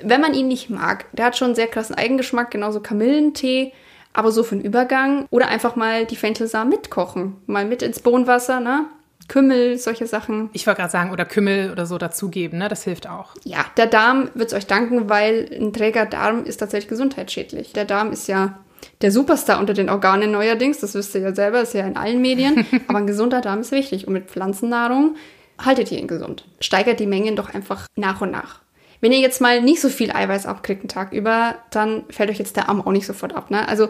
[0.00, 3.72] wenn man ihn nicht mag, der hat schon einen sehr krassen Eigengeschmack, genauso Kamillentee.
[4.16, 7.36] Aber so für einen Übergang oder einfach mal die Fenchelsamen mitkochen.
[7.44, 8.86] Mal mit ins Bohnenwasser, ne?
[9.28, 10.48] Kümmel, solche Sachen.
[10.54, 12.68] Ich wollte gerade sagen, oder Kümmel oder so dazugeben, ne?
[12.68, 13.34] Das hilft auch.
[13.44, 17.74] Ja, der Darm wird's euch danken, weil ein träger Darm ist tatsächlich gesundheitsschädlich.
[17.74, 18.58] Der Darm ist ja
[19.02, 22.22] der Superstar unter den Organen neuerdings, das wisst ihr ja selber, ist ja in allen
[22.22, 22.66] Medien.
[22.88, 25.16] Aber ein gesunder Darm ist wichtig und mit Pflanzennahrung
[25.62, 26.46] haltet ihr ihn gesund.
[26.60, 28.60] Steigert die Mengen doch einfach nach und nach.
[29.00, 32.38] Wenn ihr jetzt mal nicht so viel Eiweiß abkriegt einen Tag über, dann fällt euch
[32.38, 33.50] jetzt der Arm auch nicht sofort ab.
[33.50, 33.68] Ne?
[33.68, 33.88] Also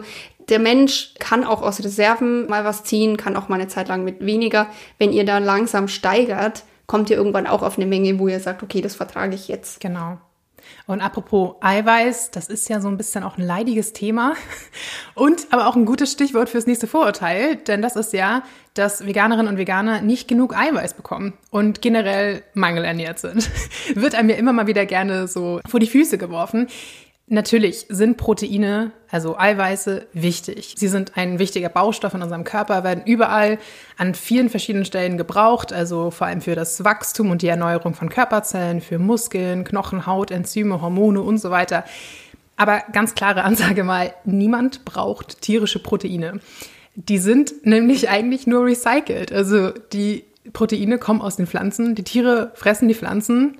[0.49, 4.03] der Mensch kann auch aus Reserven mal was ziehen, kann auch mal eine Zeit lang
[4.03, 4.67] mit weniger.
[4.97, 8.63] Wenn ihr da langsam steigert, kommt ihr irgendwann auch auf eine Menge, wo ihr sagt,
[8.63, 9.79] okay, das vertrage ich jetzt.
[9.81, 10.17] Genau.
[10.87, 14.35] Und apropos Eiweiß, das ist ja so ein bisschen auch ein leidiges Thema
[15.15, 19.51] und aber auch ein gutes Stichwort fürs nächste Vorurteil, denn das ist ja, dass Veganerinnen
[19.51, 23.49] und Veganer nicht genug Eiweiß bekommen und generell mangelernährt sind.
[23.95, 26.67] Wird einem ja immer mal wieder gerne so vor die Füße geworfen.
[27.29, 30.75] Natürlich sind Proteine, also Eiweiße, wichtig.
[30.77, 33.57] Sie sind ein wichtiger Baustoff in unserem Körper, werden überall
[33.97, 38.07] an vielen verschiedenen Stellen gebraucht, also vor allem für das Wachstum und die Erneuerung von
[38.07, 41.83] Körperzellen, für Muskeln, Knochen, Haut, Enzyme, Hormone und so weiter.
[42.55, 46.39] Aber ganz klare Ansage mal, niemand braucht tierische Proteine.
[46.95, 49.33] Die sind nämlich eigentlich nur recycelt.
[49.33, 53.57] Also die Proteine kommen aus den Pflanzen, die Tiere fressen die Pflanzen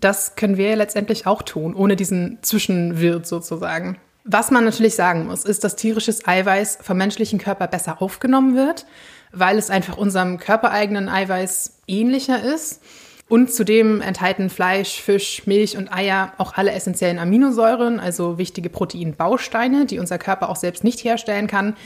[0.00, 3.98] das können wir letztendlich auch tun, ohne diesen Zwischenwirt sozusagen.
[4.24, 8.86] Was man natürlich sagen muss, ist, dass tierisches Eiweiß vom menschlichen Körper besser aufgenommen wird,
[9.32, 12.82] weil es einfach unserem körpereigenen Eiweiß ähnlicher ist.
[13.30, 19.86] Und zudem enthalten Fleisch, Fisch, Milch und Eier auch alle essentiellen Aminosäuren, also wichtige Proteinbausteine,
[19.86, 21.76] die unser Körper auch selbst nicht herstellen kann.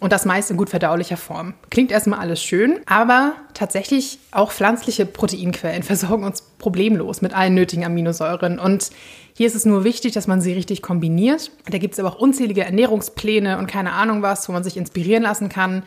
[0.00, 1.52] Und das meist in gut verdaulicher Form.
[1.68, 7.84] Klingt erstmal alles schön, aber tatsächlich auch pflanzliche Proteinquellen versorgen uns problemlos mit allen nötigen
[7.84, 8.58] Aminosäuren.
[8.58, 8.90] Und
[9.36, 11.50] hier ist es nur wichtig, dass man sie richtig kombiniert.
[11.70, 15.24] Da gibt es aber auch unzählige Ernährungspläne und keine Ahnung was, wo man sich inspirieren
[15.24, 15.82] lassen kann.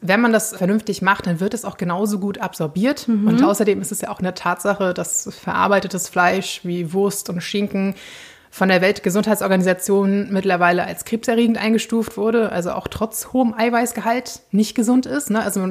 [0.00, 3.08] Wenn man das vernünftig macht, dann wird es auch genauso gut absorbiert.
[3.08, 7.94] Und außerdem ist es ja auch eine Tatsache, dass verarbeitetes Fleisch wie Wurst und Schinken
[8.56, 15.04] von der Weltgesundheitsorganisation mittlerweile als krebserregend eingestuft wurde, also auch trotz hohem Eiweißgehalt nicht gesund
[15.04, 15.28] ist.
[15.28, 15.42] Ne?
[15.42, 15.66] Also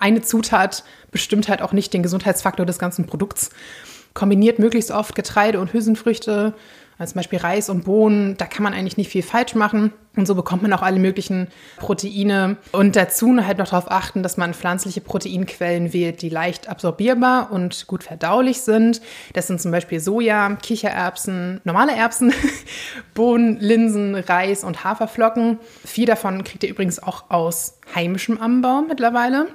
[0.00, 3.48] eine Zutat bestimmt halt auch nicht den Gesundheitsfaktor des ganzen Produkts.
[4.12, 6.52] Kombiniert möglichst oft Getreide und Hülsenfrüchte,
[6.98, 9.92] also zum Beispiel Reis und Bohnen, da kann man eigentlich nicht viel falsch machen.
[10.16, 12.56] Und so bekommt man auch alle möglichen Proteine.
[12.72, 17.86] Und dazu halt noch darauf achten, dass man pflanzliche Proteinquellen wählt, die leicht absorbierbar und
[17.86, 19.02] gut verdaulich sind.
[19.34, 22.32] Das sind zum Beispiel Soja, Kichererbsen, normale Erbsen,
[23.14, 25.58] Bohnen, Linsen, Reis und Haferflocken.
[25.84, 29.48] Viel davon kriegt ihr übrigens auch aus heimischem Anbau mittlerweile.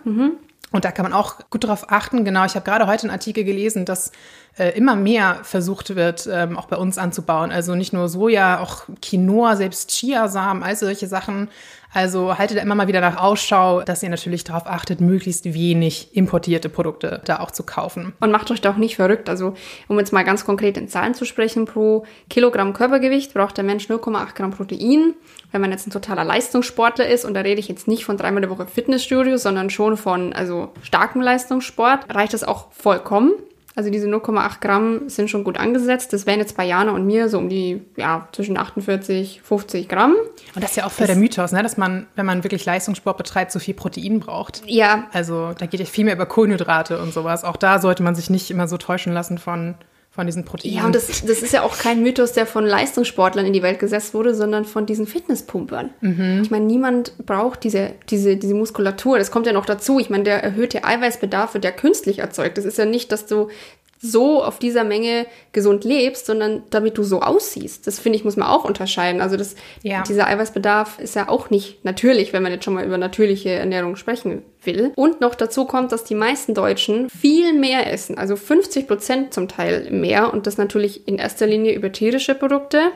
[0.72, 2.24] Und da kann man auch gut drauf achten.
[2.24, 4.12] Genau, ich habe gerade heute einen Artikel gelesen, dass
[4.58, 7.52] äh, immer mehr versucht wird, ähm, auch bei uns anzubauen.
[7.52, 11.50] Also nicht nur Soja, auch Quinoa, selbst Chiasamen, all solche Sachen.
[11.94, 16.70] Also haltet immer mal wieder nach Ausschau, dass ihr natürlich darauf achtet, möglichst wenig importierte
[16.70, 18.14] Produkte da auch zu kaufen.
[18.22, 19.28] Und macht euch da auch nicht verrückt.
[19.28, 19.56] Also,
[19.90, 23.90] um jetzt mal ganz konkret in Zahlen zu sprechen, pro Kilogramm Körpergewicht braucht der Mensch
[23.90, 25.16] 0,8 Gramm Protein.
[25.52, 28.42] Wenn man jetzt ein totaler Leistungssportler ist, und da rede ich jetzt nicht von dreimal
[28.42, 33.34] der Woche Fitnessstudio, sondern schon von also starkem Leistungssport, reicht das auch vollkommen.
[33.74, 36.12] Also diese 0,8 Gramm sind schon gut angesetzt.
[36.12, 40.14] Das wären jetzt bei Jana und mir so um die, ja, zwischen 48, 50 Gramm.
[40.56, 41.64] Und das ist ja auch voll der Mythos, ne?
[41.64, 44.62] dass man, wenn man wirklich Leistungssport betreibt, so viel Protein braucht.
[44.66, 45.08] Ja.
[45.14, 47.46] Also da geht ja viel mehr über Kohlenhydrate und sowas.
[47.46, 49.76] Auch da sollte man sich nicht immer so täuschen lassen von
[50.14, 50.78] von diesen Proteinen.
[50.78, 53.80] Ja, und das, das ist ja auch kein Mythos, der von Leistungssportlern in die Welt
[53.80, 55.92] gesetzt wurde, sondern von diesen Fitnesspumpern.
[56.02, 56.42] Mhm.
[56.44, 59.18] Ich meine, niemand braucht diese, diese, diese Muskulatur.
[59.18, 60.00] Das kommt ja noch dazu.
[60.00, 62.58] Ich meine, der erhöhte Eiweißbedarf wird ja künstlich erzeugt.
[62.58, 63.48] Das ist ja nicht, dass du
[64.02, 67.86] so auf dieser Menge gesund lebst, sondern damit du so aussiehst.
[67.86, 69.22] Das finde ich, muss man auch unterscheiden.
[69.22, 70.02] Also das, ja.
[70.04, 73.96] dieser Eiweißbedarf ist ja auch nicht natürlich, wenn man jetzt schon mal über natürliche Ernährung
[73.96, 74.92] sprechen will.
[74.96, 79.48] Und noch dazu kommt, dass die meisten Deutschen viel mehr essen, also 50 Prozent zum
[79.48, 82.92] Teil mehr und das natürlich in erster Linie über tierische Produkte.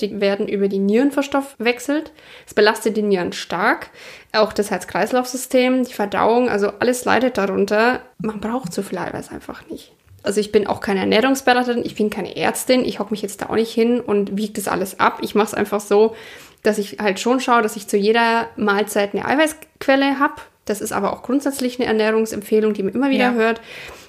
[0.00, 2.12] Die werden über die Nieren verstoffwechselt.
[2.46, 3.90] Es belastet die Nieren stark.
[4.32, 8.00] Auch das Herz-Kreislauf-System, die Verdauung, also alles leidet darunter.
[8.18, 9.92] Man braucht so viel Eiweiß einfach nicht.
[10.22, 13.46] Also ich bin auch keine Ernährungsberaterin, ich bin keine Ärztin, ich hocke mich jetzt da
[13.46, 15.18] auch nicht hin und wiege das alles ab.
[15.22, 16.14] Ich mache es einfach so,
[16.62, 20.34] dass ich halt schon schaue, dass ich zu jeder Mahlzeit eine Eiweißquelle habe.
[20.66, 23.32] Das ist aber auch grundsätzlich eine Ernährungsempfehlung, die man immer wieder ja.
[23.32, 23.60] hört,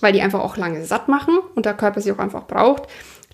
[0.02, 2.84] weil die einfach auch lange satt machen und der Körper sie auch einfach braucht.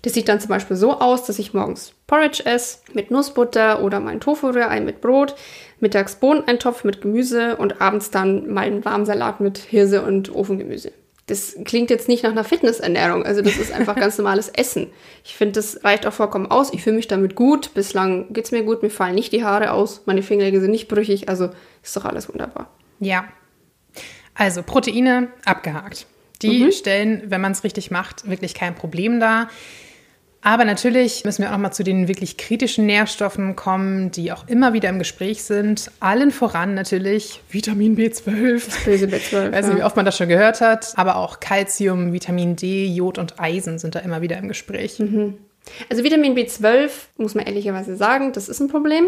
[0.02, 3.98] Das sieht dann zum Beispiel so aus, dass ich morgens Porridge esse mit Nussbutter oder
[3.98, 5.34] mein Tofu-Rührei mit Brot,
[5.80, 10.92] mittags Bohneneintopf mit Gemüse und abends dann meinen warmen Salat mit Hirse und Ofengemüse
[11.28, 13.24] das klingt jetzt nicht nach einer Fitnessernährung.
[13.24, 14.88] Also das ist einfach ganz normales Essen.
[15.24, 16.72] Ich finde, das reicht auch vollkommen aus.
[16.72, 17.74] Ich fühle mich damit gut.
[17.74, 18.82] Bislang geht es mir gut.
[18.82, 20.02] Mir fallen nicht die Haare aus.
[20.06, 21.28] Meine Fingernägel sind nicht brüchig.
[21.28, 21.50] Also
[21.82, 22.70] ist doch alles wunderbar.
[22.98, 23.28] Ja.
[24.34, 26.06] Also Proteine abgehakt.
[26.42, 26.72] Die mhm.
[26.72, 29.48] stellen, wenn man es richtig macht, wirklich kein Problem dar.
[30.40, 34.46] Aber natürlich müssen wir auch noch mal zu den wirklich kritischen Nährstoffen kommen, die auch
[34.46, 35.90] immer wieder im Gespräch sind.
[35.98, 38.64] Allen voran natürlich Vitamin B12.
[38.64, 39.46] Das böse B12.
[39.48, 40.92] Ich weiß nicht, wie oft man das schon gehört hat.
[40.96, 44.98] Aber auch Calcium, Vitamin D, Jod und Eisen sind da immer wieder im Gespräch.
[45.00, 45.34] Mhm.
[45.90, 49.06] Also Vitamin B12, muss man ehrlicherweise sagen, das ist ein Problem.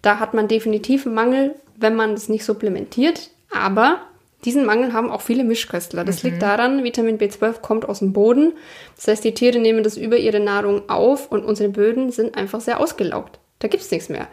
[0.00, 3.30] Da hat man definitiv einen Mangel, wenn man das nicht supplementiert.
[3.50, 4.00] Aber
[4.44, 6.04] diesen Mangel haben auch viele Mischköstler.
[6.04, 6.30] Das mhm.
[6.30, 8.52] liegt daran, Vitamin B12 kommt aus dem Boden.
[8.96, 12.60] Das heißt, die Tiere nehmen das über ihre Nahrung auf und unsere Böden sind einfach
[12.60, 13.40] sehr ausgelaugt.
[13.58, 14.28] Da gibt es nichts mehr.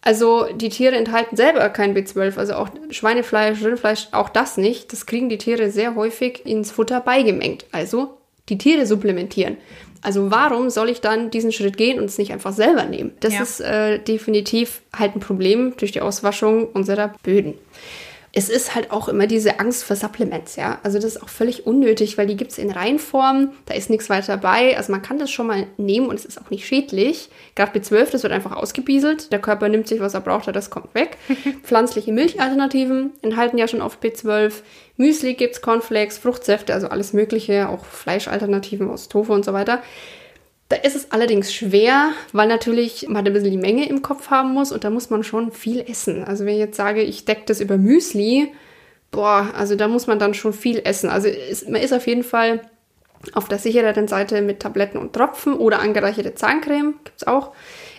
[0.00, 4.92] Also die Tiere enthalten selber kein B12, also auch Schweinefleisch, Rindfleisch, auch das nicht.
[4.92, 7.66] Das kriegen die Tiere sehr häufig ins Futter beigemengt.
[7.72, 8.18] Also
[8.48, 9.56] die Tiere supplementieren.
[10.00, 13.10] Also warum soll ich dann diesen Schritt gehen und es nicht einfach selber nehmen?
[13.18, 13.42] Das ja.
[13.42, 17.54] ist äh, definitiv halt ein Problem durch die Auswaschung unserer Böden
[18.38, 20.78] es ist halt auch immer diese Angst vor Supplements, ja.
[20.84, 24.08] Also das ist auch völlig unnötig, weil die gibt es in Reinform, da ist nichts
[24.08, 24.76] weiter dabei.
[24.76, 27.30] Also man kann das schon mal nehmen und es ist auch nicht schädlich.
[27.56, 29.32] Gerade B12, das wird einfach ausgebieselt.
[29.32, 31.16] Der Körper nimmt sich, was er braucht, das kommt weg.
[31.64, 34.52] Pflanzliche Milchalternativen enthalten ja schon oft B12.
[34.96, 39.82] Müsli gibt es, Cornflakes, Fruchtsäfte, also alles Mögliche, auch Fleischalternativen aus Tofu und so weiter.
[40.68, 44.52] Da ist es allerdings schwer, weil natürlich man ein bisschen die Menge im Kopf haben
[44.52, 46.24] muss und da muss man schon viel essen.
[46.24, 48.52] Also wenn ich jetzt sage, ich decke das über Müsli,
[49.10, 51.08] boah, also da muss man dann schon viel essen.
[51.08, 52.60] Also ist, man ist auf jeden Fall
[53.32, 57.52] auf der sichereren Seite mit Tabletten und Tropfen oder angereicherte Zahncreme, gibt es auch.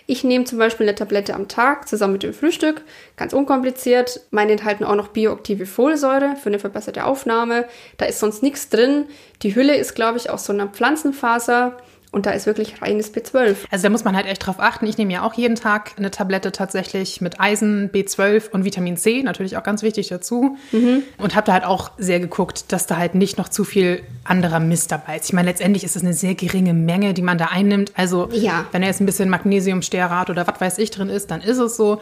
[0.06, 2.82] Ich nehme zum Beispiel eine Tablette am Tag zusammen mit dem Frühstück,
[3.16, 4.20] ganz unkompliziert.
[4.30, 7.66] Meine enthalten auch noch bioaktive Folsäure für eine verbesserte Aufnahme.
[7.96, 9.06] Da ist sonst nichts drin.
[9.42, 11.76] Die Hülle ist, glaube ich, aus so einer Pflanzenfaser.
[12.12, 13.56] Und da ist wirklich reines B12.
[13.70, 14.84] Also da muss man halt echt drauf achten.
[14.86, 19.22] Ich nehme ja auch jeden Tag eine Tablette tatsächlich mit Eisen, B12 und Vitamin C,
[19.22, 20.56] natürlich auch ganz wichtig dazu.
[20.72, 21.04] Mhm.
[21.18, 24.58] Und habe da halt auch sehr geguckt, dass da halt nicht noch zu viel anderer
[24.58, 25.26] Mist dabei ist.
[25.26, 27.92] Ich meine, letztendlich ist es eine sehr geringe Menge, die man da einnimmt.
[27.94, 28.66] Also ja.
[28.72, 31.76] wenn da jetzt ein bisschen Magnesiumstearat oder was weiß ich drin ist, dann ist es
[31.76, 32.00] so.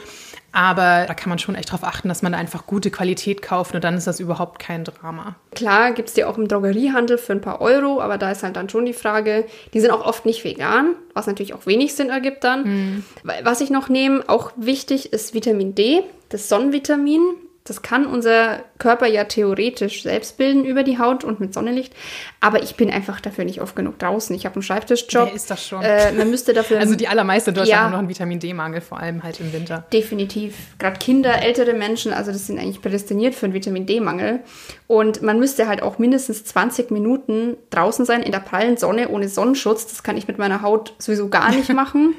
[0.52, 3.84] Aber da kann man schon echt darauf achten, dass man einfach gute Qualität kauft und
[3.84, 5.36] dann ist das überhaupt kein Drama.
[5.54, 8.56] Klar, gibt es die auch im Drogeriehandel für ein paar Euro, aber da ist halt
[8.56, 12.08] dann schon die Frage, die sind auch oft nicht vegan, was natürlich auch wenig Sinn
[12.10, 12.64] ergibt dann.
[12.64, 13.04] Mhm.
[13.44, 17.20] Was ich noch nehme, auch wichtig, ist Vitamin D, das Sonnenvitamin.
[17.68, 21.94] Das kann unser Körper ja theoretisch selbst bilden über die Haut und mit Sonnenlicht.
[22.40, 24.34] Aber ich bin einfach dafür nicht oft genug draußen.
[24.34, 25.26] Ich habe einen Schreibtischjob.
[25.28, 25.82] Wer ist das schon?
[25.82, 26.78] Äh, man müsste dafür.
[26.78, 27.84] Also die allermeisten in Deutschland Ja.
[27.84, 29.84] haben noch einen Vitamin D-Mangel, vor allem halt im Winter.
[29.92, 30.54] Definitiv.
[30.78, 34.40] Gerade Kinder, ältere Menschen, also das sind eigentlich prädestiniert für einen Vitamin D-Mangel.
[34.86, 39.28] Und man müsste halt auch mindestens 20 Minuten draußen sein in der prallen Sonne ohne
[39.28, 39.86] Sonnenschutz.
[39.86, 42.14] Das kann ich mit meiner Haut sowieso gar nicht machen.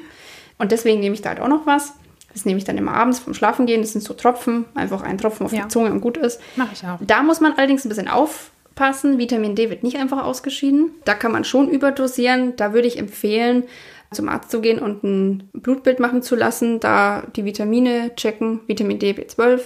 [0.58, 1.94] Und deswegen nehme ich da halt auch noch was.
[2.32, 3.80] Das nehme ich dann immer abends vom Schlafen gehen.
[3.80, 5.62] Das sind so Tropfen, einfach ein Tropfen auf Ja.
[5.62, 6.40] die Zunge und gut ist.
[6.56, 6.98] Mache ich auch.
[7.00, 9.18] Da muss man allerdings ein bisschen aufpassen.
[9.18, 10.92] Vitamin D wird nicht einfach ausgeschieden.
[11.04, 12.54] Da kann man schon überdosieren.
[12.56, 13.64] Da würde ich empfehlen,
[14.12, 18.98] zum Arzt zu gehen und ein Blutbild machen zu lassen, da die Vitamine checken, Vitamin
[18.98, 19.60] D, B12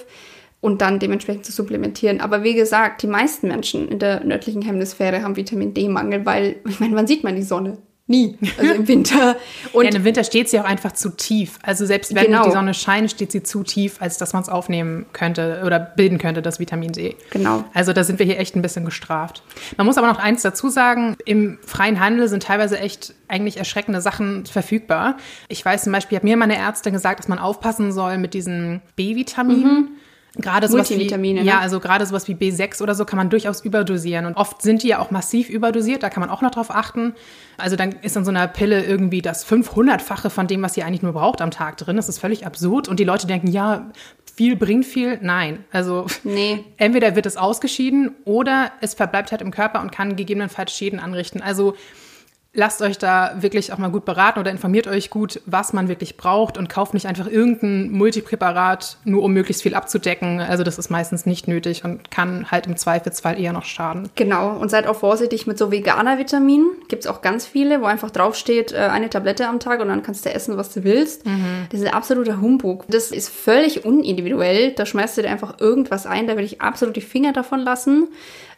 [0.61, 2.21] und dann dementsprechend zu supplementieren.
[2.21, 6.81] Aber wie gesagt, die meisten Menschen in der nördlichen Hemisphäre haben Vitamin D-Mangel, weil, ich
[6.81, 7.79] meine, wann sieht man die Sonne?
[8.07, 8.37] Nie.
[8.59, 9.37] Also im Winter.
[9.73, 11.59] Und ja, im Winter steht sie auch einfach zu tief.
[11.63, 12.45] Also selbst wenn Genau.
[12.45, 16.19] die Sonne scheint, steht sie zu tief, als dass man es aufnehmen könnte oder bilden
[16.19, 17.17] könnte, das Vitamin D.
[17.31, 17.65] Genau.
[17.73, 19.43] Also da sind wir hier echt ein bisschen gestraft.
[19.79, 24.03] Man muss aber noch eins dazu sagen, im freien Handel sind teilweise echt eigentlich erschreckende
[24.03, 25.17] Sachen verfügbar.
[25.49, 28.83] Ich weiß zum Beispiel, hat mir meine Ärztin gesagt, dass man aufpassen soll mit diesen
[28.97, 29.97] B-Vitaminen.
[30.37, 31.47] Gerade sowas wie, Multivitamine, ne?
[31.47, 34.27] ja, also gerade sowas wie B6 oder so kann man durchaus überdosieren.
[34.27, 37.15] Und oft sind die ja auch massiv überdosiert, da kann man auch noch drauf achten.
[37.57, 41.03] Also dann ist in so einer Pille irgendwie das 500-fache von dem, was sie eigentlich
[41.03, 41.97] nur braucht am Tag drin.
[41.97, 42.89] Das ist völlig absurd.
[42.89, 43.93] Und die Leute denken, ja,
[44.35, 45.19] viel bringt viel.
[45.23, 46.65] Nein, also Nee.
[46.79, 51.41] entweder wird es ausgeschieden oder es verbleibt halt im Körper und kann gegebenenfalls Schäden anrichten.
[51.43, 51.75] Also
[52.55, 56.17] lasst euch da wirklich auch mal gut beraten oder informiert euch gut, was man wirklich
[56.17, 60.41] braucht und kauft nicht einfach irgendein Multipräparat, nur um möglichst viel abzudecken.
[60.41, 64.09] Also das ist meistens nicht nötig und kann halt im Zweifelsfall eher noch schaden.
[64.15, 66.71] Genau, und seid auch vorsichtig mit so veganer Vitaminen.
[66.89, 70.03] Gibt es auch ganz viele, wo einfach draufsteht, äh, eine Tablette am Tag und dann
[70.03, 71.25] kannst du essen, was du willst.
[71.71, 72.85] Das ist absoluter Humbug.
[72.89, 74.73] Das ist völlig unindividuell.
[74.73, 78.09] Da schmeißt du dir einfach irgendwas ein, da würde ich absolut die Finger davon lassen.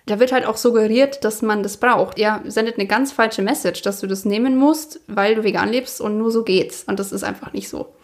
[0.06, 2.18] Da wird halt auch suggeriert, dass man das braucht.
[2.18, 6.00] Ja, sendet eine ganz falsche Message, dass du das nehmen musst, weil du vegan lebst
[6.00, 6.84] und nur so geht's.
[6.84, 7.94] Und das ist einfach nicht so.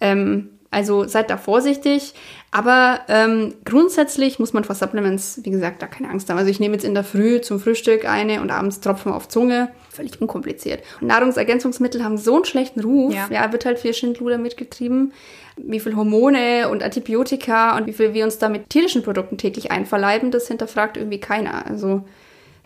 [0.00, 2.12] Ähm, also seid da vorsichtig.
[2.50, 6.38] Aber ähm, grundsätzlich muss man vor Supplements, wie gesagt, da keine Angst haben.
[6.38, 9.70] Also ich nehme jetzt in der Früh zum Frühstück eine und abends Tropfen auf Zunge.
[9.90, 10.82] Völlig unkompliziert.
[11.00, 13.14] Und Nahrungsergänzungsmittel haben so einen schlechten Ruf.
[13.14, 13.28] Ja.
[13.30, 15.12] Ja, wird halt viel Schindluder mitgetrieben.
[15.56, 19.70] Wie viel Hormone und Antibiotika und wie viel wir uns da mit tierischen Produkten täglich
[19.70, 21.66] einverleiben, das hinterfragt irgendwie keiner.
[21.66, 22.02] Also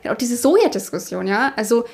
[0.08, 1.52] auch diese Soja-Diskussion, ja.
[1.56, 1.84] Also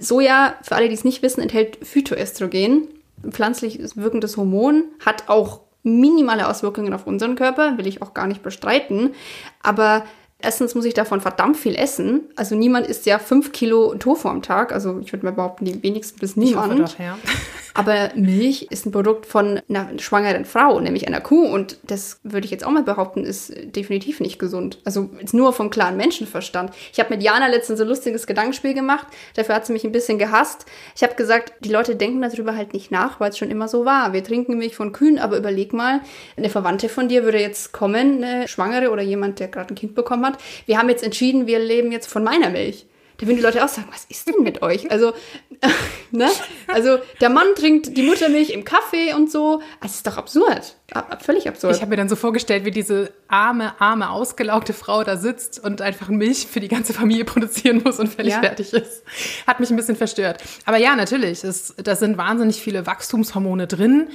[0.00, 2.88] Soja, für alle, die es nicht wissen, enthält Phytoöstrogen,
[3.22, 8.26] ein pflanzlich wirkendes Hormon, hat auch minimale Auswirkungen auf unseren Körper, will ich auch gar
[8.26, 9.14] nicht bestreiten.
[9.62, 10.04] Aber
[10.42, 12.22] erstens muss ich davon verdammt viel essen.
[12.36, 14.72] Also niemand isst ja fünf Kilo Tofu am Tag.
[14.72, 16.80] Also ich würde mal behaupten, die wenigsten bis niemand.
[16.80, 17.18] doch, ja.
[17.74, 21.46] Aber Milch ist ein Produkt von einer schwangeren Frau, nämlich einer Kuh.
[21.46, 24.78] Und das würde ich jetzt auch mal behaupten, ist definitiv nicht gesund.
[24.84, 26.72] Also jetzt nur vom klaren Menschenverstand.
[26.92, 29.06] Ich habe mit Jana letztens so ein lustiges Gedankenspiel gemacht.
[29.34, 30.66] Dafür hat sie mich ein bisschen gehasst.
[30.96, 33.84] Ich habe gesagt, die Leute denken darüber halt nicht nach, weil es schon immer so
[33.84, 34.12] war.
[34.12, 36.00] Wir trinken Milch von Kühen, aber überleg mal,
[36.36, 39.94] eine Verwandte von dir würde jetzt kommen, eine Schwangere oder jemand, der gerade ein Kind
[39.94, 40.38] bekommen hat.
[40.66, 42.86] Wir haben jetzt entschieden, wir leben jetzt von meiner Milch.
[43.18, 44.90] Da würden die Leute auch sagen, was ist denn mit euch?
[44.90, 45.12] Also,
[46.10, 46.26] ne?
[46.68, 49.60] Also, der Mann trinkt die Muttermilch im Kaffee und so.
[49.82, 50.76] Das ist doch absurd.
[50.94, 51.74] Ab, völlig absurd.
[51.76, 55.82] Ich habe mir dann so vorgestellt, wie diese arme, arme, ausgelaugte Frau da sitzt und
[55.82, 58.40] einfach Milch für die ganze Familie produzieren muss und völlig Ja.
[58.40, 59.02] fertig ist.
[59.46, 60.42] Hat mich ein bisschen verstört.
[60.64, 64.08] Aber ja, natürlich, es, da sind wahnsinnig viele Wachstumshormone drin.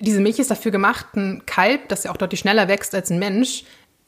[0.00, 3.18] Diese Milch ist dafür gemacht, ein Kalb, das ja auch deutlich schneller wächst als ein
[3.18, 3.64] Mensch,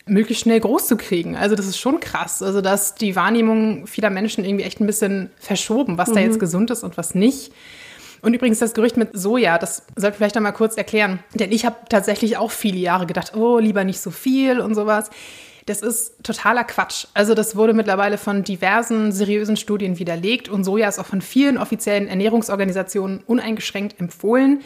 [0.06, 1.36] möglichst schnell groß zu kriegen.
[1.36, 2.42] Also das ist schon krass.
[2.42, 6.70] Also dass die Wahrnehmung vieler Menschen irgendwie echt ein bisschen verschoben, was da jetzt gesund
[6.70, 7.52] ist und was nicht.
[8.22, 11.18] Und übrigens das Gerücht mit Soja, das sollte ich vielleicht noch mal kurz erklären.
[11.34, 15.10] Denn ich habe tatsächlich auch viele Jahre gedacht, oh, lieber nicht so viel und sowas.
[15.66, 17.06] Das ist totaler Quatsch.
[17.14, 21.58] Also das wurde mittlerweile von diversen seriösen Studien widerlegt und Soja ist auch von vielen
[21.58, 24.62] offiziellen Ernährungsorganisationen uneingeschränkt empfohlen.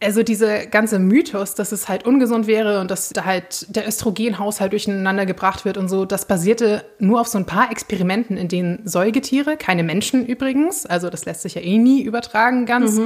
[0.00, 4.70] Also diese ganze Mythos, dass es halt ungesund wäre und dass da halt der Östrogenhaushalt
[4.70, 8.86] durcheinander gebracht wird und so, das basierte nur auf so ein paar Experimenten, in denen
[8.86, 13.00] Säugetiere, keine Menschen übrigens, also das lässt sich ja eh nie übertragen ganz,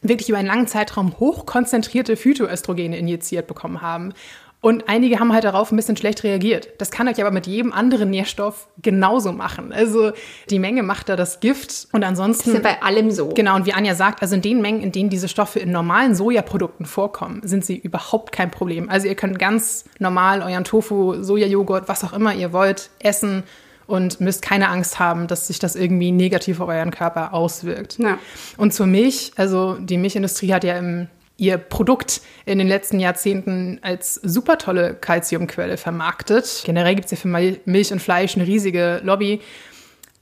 [0.00, 4.14] wirklich über einen langen Zeitraum hochkonzentrierte Phytoöstrogene injiziert bekommen haben.
[4.60, 6.68] Und einige haben halt darauf ein bisschen schlecht reagiert.
[6.78, 9.72] Das kann euch aber mit jedem anderen Nährstoff genauso machen.
[9.72, 10.10] Also
[10.50, 12.50] die Menge macht da das Gift und ansonsten.
[12.50, 13.28] ist ja bei allem so.
[13.28, 16.16] Genau, und wie Anja sagt, also in den Mengen, in denen diese Stoffe in normalen
[16.16, 18.88] Sojaprodukten vorkommen, sind sie überhaupt kein Problem.
[18.88, 23.44] Also ihr könnt ganz normal euren Tofu, Sojajoghurt, was auch immer ihr wollt, essen
[23.86, 27.98] und müsst keine Angst haben, dass sich das irgendwie negativ auf euren Körper auswirkt.
[27.98, 28.18] Ja.
[28.56, 31.06] Und zur Milch, also die Milchindustrie hat ja im
[31.38, 36.62] ihr Produkt in den letzten Jahrzehnten als super tolle Kalziumquelle vermarktet.
[36.66, 37.28] Generell gibt es ja für
[37.64, 39.40] Milch und Fleisch eine riesige Lobby.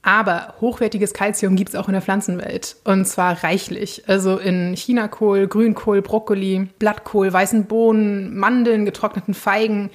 [0.03, 2.77] Aber hochwertiges Kalzium gibt es auch in der Pflanzenwelt.
[2.85, 4.03] Und zwar reichlich.
[4.07, 9.89] Also in Chinakohl, Grünkohl, Brokkoli, Blattkohl, weißen Bohnen, Mandeln, getrockneten Feigen,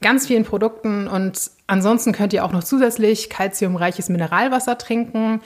[0.00, 1.08] ganz vielen Produkten.
[1.08, 5.42] Und ansonsten könnt ihr auch noch zusätzlich kalziumreiches Mineralwasser trinken.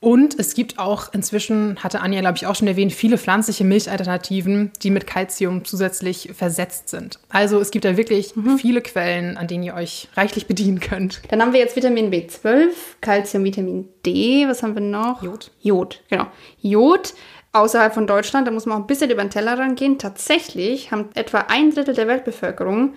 [0.00, 4.72] Und es gibt auch inzwischen, hatte Anja, glaube ich, auch schon erwähnt, viele pflanzliche Milchalternativen,
[4.82, 7.18] die mit Kalzium zusätzlich versetzt sind.
[7.28, 8.58] Also es gibt da wirklich mhm.
[8.58, 11.20] viele Quellen, an denen ihr euch reichlich bedienen könnt.
[11.28, 12.70] Dann haben wir jetzt Vitamin B12,
[13.02, 15.22] Kalzium, Vitamin D, was haben wir noch?
[15.22, 15.50] Jod.
[15.60, 16.26] Jod, genau.
[16.62, 17.12] Jod
[17.52, 19.98] außerhalb von Deutschland, da muss man auch ein bisschen über den Teller rangehen.
[19.98, 22.94] Tatsächlich haben etwa ein Drittel der Weltbevölkerung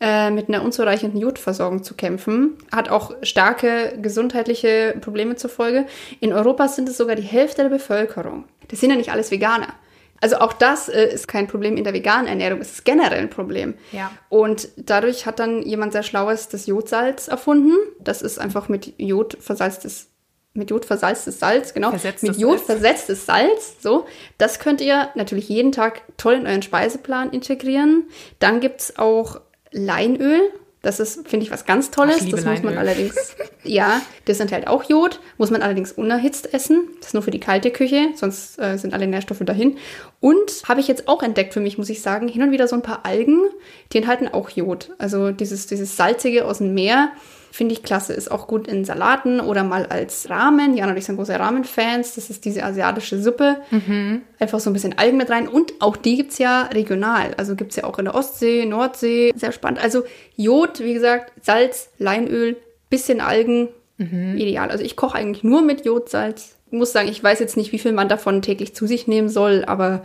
[0.00, 2.56] äh, mit einer unzureichenden Jodversorgung zu kämpfen.
[2.70, 5.86] Hat auch starke gesundheitliche Probleme zur Folge.
[6.20, 8.44] In Europa sind es sogar die Hälfte der Bevölkerung.
[8.68, 9.74] Das sind ja nicht alles Veganer.
[10.20, 13.30] Also auch das äh, ist kein Problem in der veganen Ernährung, es ist generell ein
[13.30, 13.74] Problem.
[13.92, 14.10] Ja.
[14.28, 17.72] Und dadurch hat dann jemand sehr Schlaues das Jodsalz erfunden.
[18.00, 20.08] Das ist einfach mit Jod versalztes
[20.54, 21.90] mit Jod versalztes Salz, genau.
[21.90, 24.06] Versetztes mit Jod versetztes Salz, so.
[24.38, 28.08] Das könnt ihr natürlich jeden Tag toll in euren Speiseplan integrieren.
[28.40, 29.40] Dann gibt es auch
[29.72, 30.40] Leinöl.
[30.80, 32.28] Das ist, finde ich, was ganz Tolles.
[32.28, 36.88] Das muss man allerdings, ja, das enthält auch Jod, muss man allerdings unerhitzt essen.
[36.98, 39.76] Das ist nur für die kalte Küche, sonst äh, sind alle Nährstoffe dahin.
[40.20, 42.76] Und habe ich jetzt auch entdeckt für mich, muss ich sagen, hin und wieder so
[42.76, 43.40] ein paar Algen,
[43.92, 44.92] die enthalten auch Jod.
[44.98, 47.10] Also dieses, dieses Salzige aus dem Meer
[47.50, 48.12] Finde ich klasse.
[48.12, 50.76] Ist auch gut in Salaten oder mal als Ramen.
[50.76, 52.14] Jana und ich sind große Ramen-Fans.
[52.14, 53.56] Das ist diese asiatische Suppe.
[53.70, 54.22] Mhm.
[54.38, 55.48] Einfach so ein bisschen Algen mit rein.
[55.48, 57.34] Und auch die gibt es ja regional.
[57.36, 59.32] Also gibt es ja auch in der Ostsee, Nordsee.
[59.34, 59.82] Sehr spannend.
[59.82, 60.04] Also
[60.36, 62.56] Jod, wie gesagt, Salz, Leinöl,
[62.90, 63.68] bisschen Algen.
[63.96, 64.36] Mhm.
[64.36, 64.70] Ideal.
[64.70, 66.56] Also ich koche eigentlich nur mit Jodsalz.
[66.70, 69.28] Ich muss sagen, ich weiß jetzt nicht, wie viel man davon täglich zu sich nehmen
[69.28, 70.04] soll, aber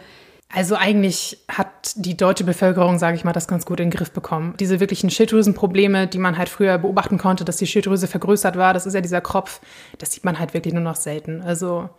[0.55, 4.11] also eigentlich hat die deutsche Bevölkerung, sage ich mal, das ganz gut in den Griff
[4.11, 4.53] bekommen.
[4.59, 8.85] Diese wirklichen Schilddrüsenprobleme, die man halt früher beobachten konnte, dass die Schilddrüse vergrößert war, das
[8.85, 9.61] ist ja dieser Kropf,
[9.97, 11.41] das sieht man halt wirklich nur noch selten.
[11.41, 11.89] Also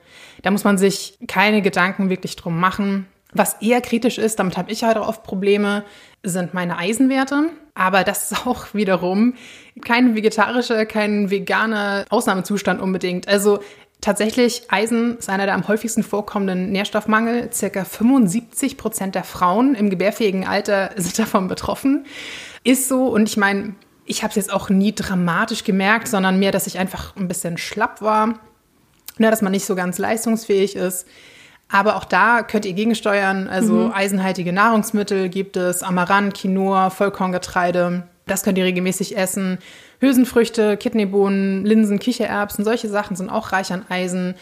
[0.42, 3.08] da muss man sich keine Gedanken wirklich drum machen.
[3.32, 5.82] Was eher kritisch ist, damit habe ich halt auch oft Probleme,
[6.22, 7.50] sind meine Eisenwerte.
[7.74, 9.34] Aber das ist auch wiederum
[9.84, 13.26] kein vegetarischer, kein veganer Ausnahmezustand unbedingt.
[13.26, 13.58] Also
[14.04, 17.50] Tatsächlich, Eisen ist einer der am häufigsten vorkommenden Nährstoffmangel.
[17.50, 22.04] Circa 75 Prozent der Frauen im gebärfähigen Alter sind davon betroffen.
[22.64, 23.74] Ist so und ich meine,
[24.04, 27.56] ich habe es jetzt auch nie dramatisch gemerkt, sondern mehr, dass ich einfach ein bisschen
[27.56, 28.34] schlapp war, ja,
[29.16, 31.06] ne, dass man nicht so ganz leistungsfähig ist.
[31.70, 33.48] Aber auch da könnt ihr gegensteuern.
[33.48, 33.92] Also mhm.
[33.94, 38.02] eisenhaltige Nahrungsmittel gibt es, Amaranth, Quinoa, Vollkorngetreide.
[38.26, 39.56] Das könnt ihr regelmäßig essen.
[40.04, 44.34] Hülsenfrüchte, Kidneybohnen, Linsen, Kichererbsen, solche Sachen sind auch reich an Eisen.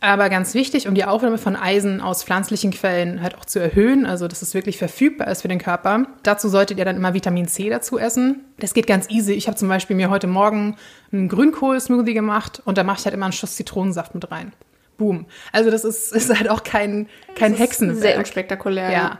[0.00, 4.06] Aber ganz wichtig, um die Aufnahme von Eisen aus pflanzlichen Quellen halt auch zu erhöhen,
[4.06, 6.06] also dass es wirklich verfügbar ist für den Körper.
[6.22, 8.44] Dazu solltet ihr dann immer Vitamin C dazu essen.
[8.60, 9.32] Das geht ganz easy.
[9.32, 10.76] Ich habe zum Beispiel mir heute Morgen
[11.10, 14.52] einen Grünkohl-Smoothie gemacht und da mache ich halt immer einen Schuss Zitronensaft mit rein.
[14.98, 15.26] Boom.
[15.50, 17.98] Also das ist, ist halt auch kein, kein Hexenwerk.
[18.00, 18.92] Sehr unspektakulär.
[18.92, 19.18] Ja.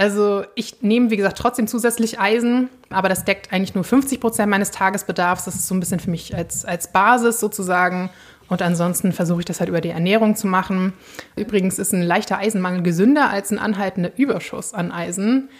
[0.00, 4.48] Also ich nehme, wie gesagt, trotzdem zusätzlich Eisen, aber das deckt eigentlich nur 50 Prozent
[4.48, 5.44] meines Tagesbedarfs.
[5.44, 8.08] Das ist so ein bisschen für mich als, als Basis sozusagen.
[8.48, 10.94] Und ansonsten versuche ich das halt über die Ernährung zu machen.
[11.36, 15.50] Übrigens ist ein leichter Eisenmangel gesünder als ein anhaltender Überschuss an Eisen.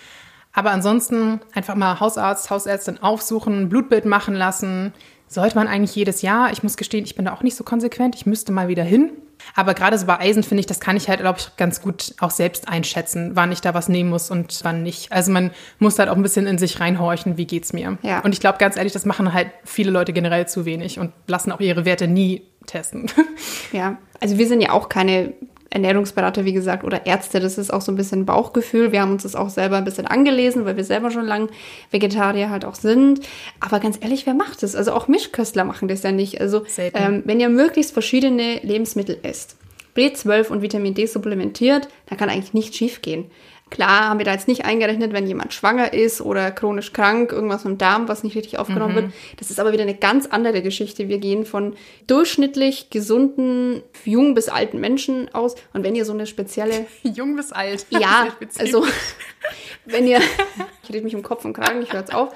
[0.54, 4.94] Aber ansonsten einfach mal Hausarzt, Hausärztin aufsuchen, Blutbild machen lassen.
[5.32, 6.50] Sollte man eigentlich jedes Jahr.
[6.50, 8.16] Ich muss gestehen, ich bin da auch nicht so konsequent.
[8.16, 9.12] Ich müsste mal wieder hin.
[9.54, 12.14] Aber gerade so bei Eisen finde ich, das kann ich halt, glaube ich, ganz gut
[12.18, 15.12] auch selbst einschätzen, wann ich da was nehmen muss und wann nicht.
[15.12, 17.96] Also man muss halt auch ein bisschen in sich reinhorchen, wie geht's mir.
[18.02, 18.20] Ja.
[18.20, 21.52] Und ich glaube, ganz ehrlich, das machen halt viele Leute generell zu wenig und lassen
[21.52, 23.06] auch ihre Werte nie testen.
[23.72, 25.32] Ja, also wir sind ja auch keine
[25.70, 27.38] Ernährungsberater, wie gesagt, oder Ärzte.
[27.40, 28.90] Das ist auch so ein bisschen Bauchgefühl.
[28.90, 31.48] Wir haben uns das auch selber ein bisschen angelesen, weil wir selber schon lange
[31.92, 33.20] Vegetarier halt auch sind.
[33.60, 34.74] Aber ganz ehrlich, wer macht das?
[34.74, 36.40] Also auch Mischköstler machen das ja nicht.
[36.40, 39.56] Also ähm, wenn ihr möglichst verschiedene Lebensmittel esst,
[39.96, 43.30] B12 und Vitamin D supplementiert, dann kann eigentlich nichts schief gehen.
[43.70, 47.64] Klar haben wir da jetzt nicht eingerechnet, wenn jemand schwanger ist oder chronisch krank, irgendwas
[47.64, 48.96] im Darm, was nicht richtig aufgenommen mhm.
[48.96, 49.12] wird.
[49.38, 51.08] Das ist aber wieder eine ganz andere Geschichte.
[51.08, 55.54] Wir gehen von durchschnittlich gesunden, jung bis alten Menschen aus.
[55.72, 56.86] Und wenn ihr so eine spezielle...
[57.02, 57.86] jung bis alt.
[57.90, 58.84] Ja, also
[59.86, 60.20] wenn ihr...
[60.82, 62.34] Ich rede mich um Kopf und Kragen, ich höre jetzt auf.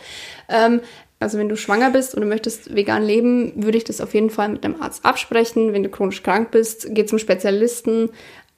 [0.48, 0.80] Ähm,
[1.18, 4.30] also wenn du schwanger bist und du möchtest vegan leben, würde ich das auf jeden
[4.30, 5.72] Fall mit einem Arzt absprechen.
[5.72, 8.10] Wenn du chronisch krank bist, geh zum Spezialisten.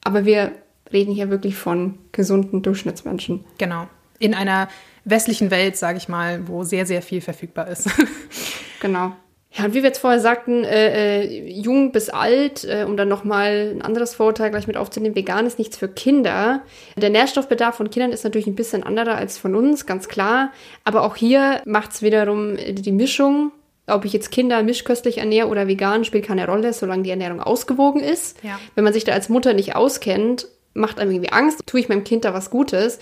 [0.03, 0.53] Aber wir
[0.93, 3.45] reden hier wirklich von gesunden Durchschnittsmenschen.
[3.59, 3.89] Genau.
[4.19, 4.69] In einer
[5.05, 7.89] westlichen Welt, sage ich mal, wo sehr, sehr viel verfügbar ist.
[8.81, 9.13] genau.
[9.53, 13.09] Ja, und wie wir jetzt vorher sagten, äh, äh, jung bis alt, äh, um dann
[13.09, 16.63] nochmal ein anderes Vorurteil gleich mit aufzunehmen, vegan ist nichts für Kinder.
[16.97, 20.53] Der Nährstoffbedarf von Kindern ist natürlich ein bisschen anderer als von uns, ganz klar.
[20.85, 23.53] Aber auch hier macht es wiederum die Mischung.
[23.87, 28.01] Ob ich jetzt Kinder mischköstlich ernähre oder vegan, spielt keine Rolle, solange die Ernährung ausgewogen
[28.03, 28.43] ist.
[28.43, 28.59] Ja.
[28.75, 32.05] Wenn man sich da als Mutter nicht auskennt, macht einem irgendwie Angst, tue ich meinem
[32.05, 32.99] Kind da was Gutes.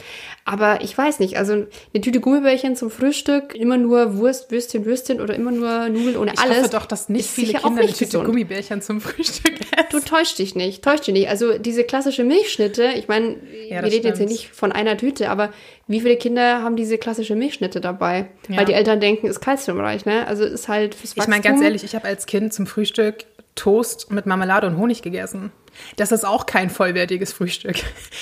[0.46, 5.20] Aber ich weiß nicht, also eine Tüte Gummibärchen zum Frühstück, immer nur Wurst, Würstchen, Würstchen
[5.20, 6.58] oder immer nur Nudeln ohne Ich alles.
[6.58, 8.26] hoffe doch, dass nicht viele Kinder eine nicht Tüte gesund.
[8.26, 9.54] Gummibärchen zum Frühstück
[9.90, 10.06] Du essen.
[10.08, 11.28] täuscht dich nicht, täuscht dich nicht.
[11.28, 13.36] Also diese klassische Milchschnitte, ich meine,
[13.68, 14.30] Ja, wir reden jetzt hier stimmt.
[14.30, 15.50] nicht von einer Tüte, aber
[15.86, 18.28] wie viele Kinder haben diese klassische Milchschnitte dabei?
[18.48, 18.58] Ja.
[18.58, 20.26] Weil die Eltern denken, ist kalziumreich, ne?
[20.26, 23.24] Also ist halt fürs Ich meine, Wachstum- ganz ehrlich, ich habe als Kind zum Frühstück
[23.54, 25.52] Toast mit Marmelade und Honig gegessen.
[25.96, 27.76] Das ist auch kein vollwertiges Frühstück.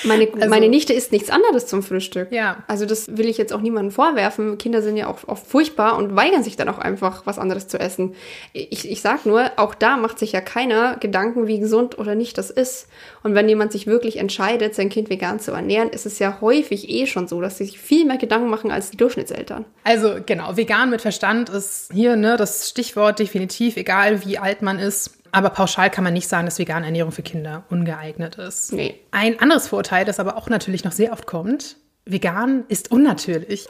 [0.05, 2.31] Meine, Also- meine Nichte isst nichts anderes zum Frühstück.
[2.33, 2.63] Ja.
[2.67, 4.59] Also das will ich jetzt auch niemandem vorwerfen.
[4.59, 7.79] Kinder sind ja auch oft furchtbar und weigern sich dann auch einfach, was anderes zu
[7.79, 8.15] essen.
[8.53, 12.39] Ich, ich sag nur, auch da macht sich ja keiner Gedanken, wie gesund oder nicht
[12.39, 12.89] das ist.
[13.23, 16.89] Und wenn jemand sich wirklich entscheidet, sein Kind vegan zu ernähren, ist es ja häufig
[16.89, 19.65] eh schon so, dass sie sich viel mehr Gedanken machen als die Durchschnittseltern.
[19.85, 24.79] Also genau, vegan mit Verstand ist hier ne, das Stichwort definitiv, egal wie alt man
[24.79, 25.19] ist.
[25.33, 28.73] Aber pauschal kann man nicht sagen, dass vegane Ernährung für Kinder ungeeignet ist.
[28.73, 29.01] Nee.
[29.11, 33.67] Ein anderes Vorurteil, das aber auch natürlich noch sehr oft kommt, vegan ist unnatürlich.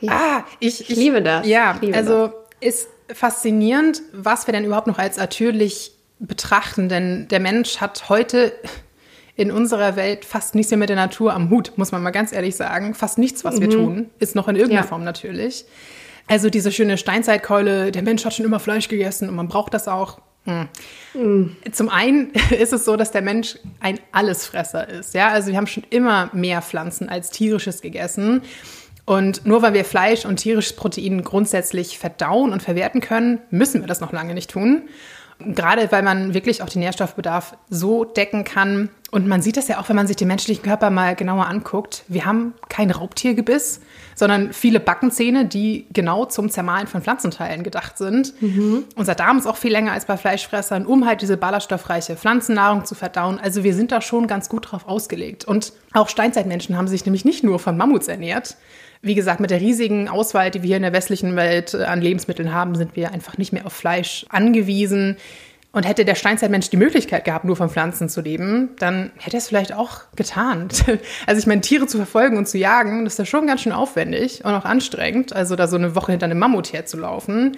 [0.00, 0.12] ja.
[0.12, 1.46] Ah, ich, Ich liebe das.
[1.46, 6.88] Ja, Ich liebe also ist faszinierend, was wir denn überhaupt noch als natürlich betrachten.
[6.88, 8.52] Denn der Mensch hat heute
[9.36, 12.32] in unserer Welt fast nichts mehr mit der Natur am Hut, muss man mal ganz
[12.32, 12.94] ehrlich sagen.
[12.94, 14.88] Fast nichts, was wir tun, ist noch in irgendeiner Ja.
[14.88, 15.64] Form natürlich.
[16.28, 19.88] Also diese schöne Steinzeitkeule, der Mensch hat schon immer Fleisch gegessen und man braucht das
[19.88, 20.20] auch.
[20.44, 21.56] Hm.
[21.70, 25.14] Zum einen ist es so, dass der Mensch ein Allesfresser ist.
[25.14, 28.42] Ja, also wir haben schon immer mehr Pflanzen als tierisches gegessen.
[29.04, 33.88] Und nur weil wir Fleisch und tierisches Protein grundsätzlich verdauen und verwerten können, müssen wir
[33.88, 34.82] das noch lange nicht tun.
[35.54, 38.88] Gerade weil man wirklich auch den Nährstoffbedarf so decken kann.
[39.10, 42.04] Und man sieht das ja auch, wenn man sich den menschlichen Körper mal genauer anguckt.
[42.08, 43.80] Wir haben kein Raubtiergebiss,
[44.14, 48.32] sondern viele Backenzähne, die genau zum Zermahlen von Pflanzenteilen gedacht sind.
[48.96, 52.94] Unser Darm ist auch viel länger als bei Fleischfressern, um halt diese ballaststoffreiche Pflanzennahrung zu
[52.94, 53.38] verdauen.
[53.38, 55.44] Also wir sind da schon ganz gut drauf ausgelegt.
[55.44, 58.56] Und auch Steinzeitmenschen haben sich nämlich nicht nur von Mammuts ernährt.
[59.04, 62.00] Wie gesagt, mit der riesigen Auswahl, die wir hier in der westlichen Welt äh, an
[62.00, 65.16] Lebensmitteln haben, sind wir einfach nicht mehr auf Fleisch angewiesen.
[65.72, 69.38] Und hätte der Steinzeitmensch die Möglichkeit gehabt, nur von Pflanzen zu leben, dann hätte er
[69.38, 70.68] es vielleicht auch getan.
[71.26, 73.72] Also ich meine, Tiere zu verfolgen und zu jagen, das ist ja schon ganz schön
[73.72, 75.32] aufwendig und auch anstrengend.
[75.32, 77.56] Also da so eine Woche hinter einem Mammut herzulaufen.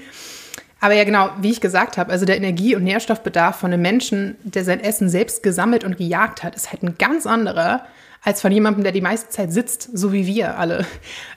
[0.80, 4.36] Aber ja, genau, wie ich gesagt habe, also der Energie- und Nährstoffbedarf von einem Menschen,
[4.44, 7.84] der sein Essen selbst gesammelt und gejagt hat, ist halt ein ganz anderer
[8.24, 10.86] als von jemandem, der die meiste Zeit sitzt, so wie wir alle.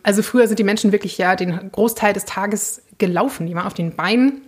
[0.04, 3.46] Also früher sind die Menschen wirklich ja den Großteil des Tages gelaufen.
[3.46, 4.42] Die waren auf den Beinen.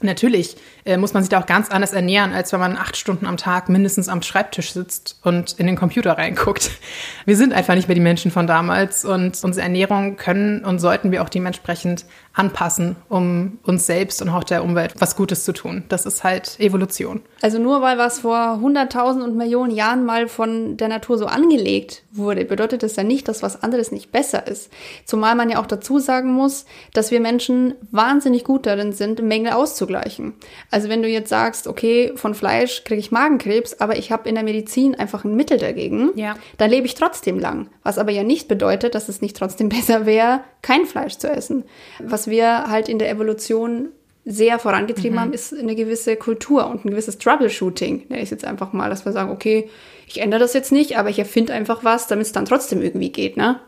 [0.00, 3.26] Natürlich äh, muss man sich da auch ganz anders ernähren, als wenn man acht Stunden
[3.26, 6.70] am Tag mindestens am Schreibtisch sitzt und in den Computer reinguckt.
[7.24, 11.12] Wir sind einfach nicht mehr die Menschen von damals und unsere Ernährung können und sollten
[11.12, 12.04] wir auch dementsprechend
[12.34, 15.84] anpassen, um uns selbst und auch der Umwelt was Gutes zu tun.
[15.88, 17.20] Das ist halt Evolution.
[17.42, 22.02] Also nur weil was vor hunderttausend und Millionen Jahren mal von der Natur so angelegt
[22.10, 24.70] wurde, bedeutet das ja nicht, dass was anderes nicht besser ist.
[25.04, 26.64] Zumal man ja auch dazu sagen muss,
[26.94, 30.34] dass wir Menschen wahnsinnig gut darin sind, Mängel auszugleichen.
[30.72, 34.34] Also wenn du jetzt sagst, okay, von Fleisch kriege ich Magenkrebs, aber ich habe in
[34.34, 36.34] der Medizin einfach ein Mittel dagegen, Ja.
[36.58, 37.68] dann lebe ich trotzdem lang.
[37.84, 41.64] Was aber ja nicht bedeutet, dass es nicht trotzdem besser wäre, kein Fleisch zu essen.
[42.00, 43.88] Was wir halt in der Evolution
[44.24, 48.08] sehr vorangetrieben haben, ist eine gewisse Kultur und ein gewisses Troubleshooting.
[48.08, 49.68] Der ist jetzt einfach mal, dass wir sagen, okay,
[50.06, 53.10] ich ändere das jetzt nicht, aber ich erfinde einfach was, damit es dann trotzdem irgendwie
[53.10, 53.60] geht, ne?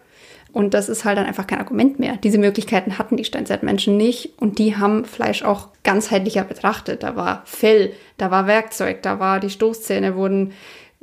[0.55, 2.17] Und das ist halt dann einfach kein Argument mehr.
[2.17, 7.03] Diese Möglichkeiten hatten die Steinzeitmenschen nicht und die haben Fleisch auch ganzheitlicher betrachtet.
[7.03, 10.53] Da war Fell, da war Werkzeug, da war die Stoßzähne wurden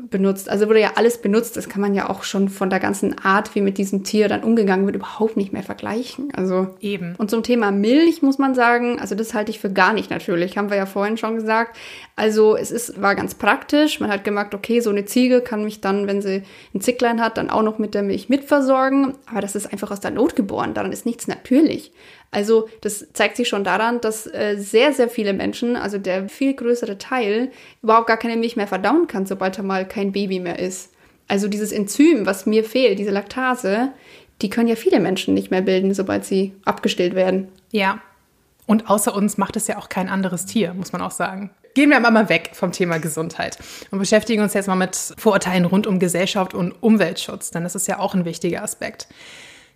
[0.10, 0.50] benutzt.
[0.50, 1.58] Also wurde ja alles benutzt.
[1.58, 4.44] Das kann man ja auch schon von der ganzen Art, wie mit diesem Tier dann
[4.44, 6.34] umgegangen wird, überhaupt nicht mehr vergleichen.
[6.36, 7.16] Also Eben.
[7.18, 10.58] und zum Thema Milch muss man sagen, also das halte ich für gar nicht natürlich,
[10.58, 11.78] haben wir ja vorhin schon gesagt.
[12.16, 14.00] Also es ist, war ganz praktisch.
[14.00, 16.44] Man hat gemerkt, okay, so eine Ziege kann mich dann, wenn sie
[16.74, 19.16] ein Zicklein hat, dann auch noch mit der Milch mitversorgen.
[19.30, 20.74] Aber das ist einfach aus der Not geboren.
[20.74, 21.92] Daran ist nichts natürlich.
[22.32, 26.54] Also das zeigt sich schon daran, dass äh, sehr, sehr viele Menschen, also der viel
[26.54, 27.52] größere Teil,
[27.84, 30.94] überhaupt gar keine Milch mehr verdauen kann, sobald er mal kein Baby mehr ist.
[31.28, 33.92] Also dieses Enzym, was mir fehlt, diese Laktase,
[34.42, 37.50] die können ja viele Menschen nicht mehr bilden, sobald sie abgestillt werden.
[37.72, 38.02] Ja.
[38.66, 41.52] Und außer uns macht es ja auch kein anderes Tier, muss man auch sagen.
[41.74, 43.58] Gehen wir aber mal weg vom Thema Gesundheit
[43.92, 47.88] und beschäftigen uns jetzt mal mit Vorurteilen rund um Gesellschaft und Umweltschutz, denn das ist
[47.88, 49.08] ja auch ein wichtiger Aspekt.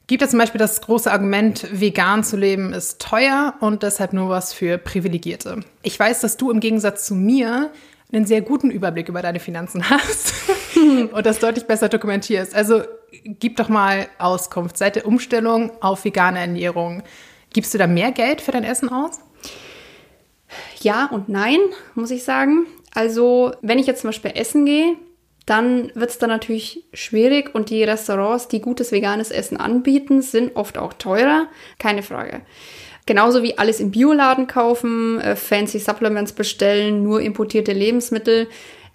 [0.07, 4.29] Gibt es zum Beispiel das große Argument, vegan zu leben ist teuer und deshalb nur
[4.29, 5.61] was für Privilegierte.
[5.81, 7.71] Ich weiß, dass du im Gegensatz zu mir
[8.11, 10.33] einen sehr guten Überblick über deine Finanzen hast
[11.11, 12.55] und das deutlich besser dokumentierst.
[12.55, 12.83] Also
[13.23, 14.77] gib doch mal Auskunft.
[14.77, 17.03] Seit der Umstellung auf vegane Ernährung,
[17.51, 19.19] gibst du da mehr Geld für dein Essen aus?
[20.81, 21.59] Ja und nein,
[21.95, 22.67] muss ich sagen.
[22.93, 24.95] Also, wenn ich jetzt zum Beispiel essen gehe,
[25.45, 30.55] dann wird es dann natürlich schwierig und die Restaurants, die gutes veganes Essen anbieten, sind
[30.55, 32.41] oft auch teurer, keine Frage.
[33.05, 38.47] Genauso wie alles im Bioladen kaufen, äh, fancy Supplements bestellen, nur importierte Lebensmittel.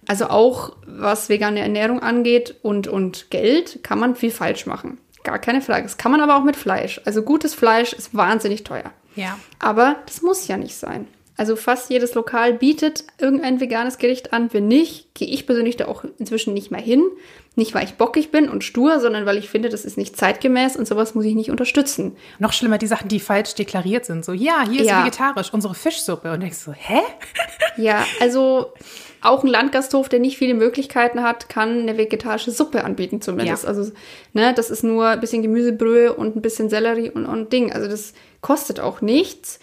[0.08, 4.98] Also auch was vegane Ernährung angeht und, und Geld kann man viel falsch machen.
[5.22, 5.84] Gar keine Frage.
[5.84, 7.00] Das kann man aber auch mit Fleisch.
[7.04, 8.90] Also gutes Fleisch ist wahnsinnig teuer.
[9.14, 9.38] Ja.
[9.58, 11.06] Aber das muss ja nicht sein.
[11.40, 14.52] Also fast jedes Lokal bietet irgendein veganes Gericht an.
[14.52, 17.02] Wenn nicht, gehe ich persönlich da auch inzwischen nicht mehr hin.
[17.56, 20.76] Nicht, weil ich bockig bin und stur, sondern weil ich finde, das ist nicht zeitgemäß
[20.76, 22.14] und sowas muss ich nicht unterstützen.
[22.40, 24.22] Noch schlimmer, die Sachen, die falsch deklariert sind.
[24.22, 25.00] So, ja, hier ist Ja.
[25.00, 26.30] vegetarisch, unsere Fischsuppe.
[26.30, 27.00] Und denkst so, hä?
[27.78, 28.74] Ja, also
[29.22, 33.62] auch ein Landgasthof, der nicht viele Möglichkeiten hat, kann eine vegetarische Suppe anbieten zumindest.
[33.62, 33.68] Ja.
[33.70, 33.92] Also,
[34.34, 37.72] ne, das ist nur ein bisschen Gemüsebrühe und ein bisschen Sellerie und, und Ding.
[37.72, 38.12] Also das
[38.42, 39.58] kostet auch nichts.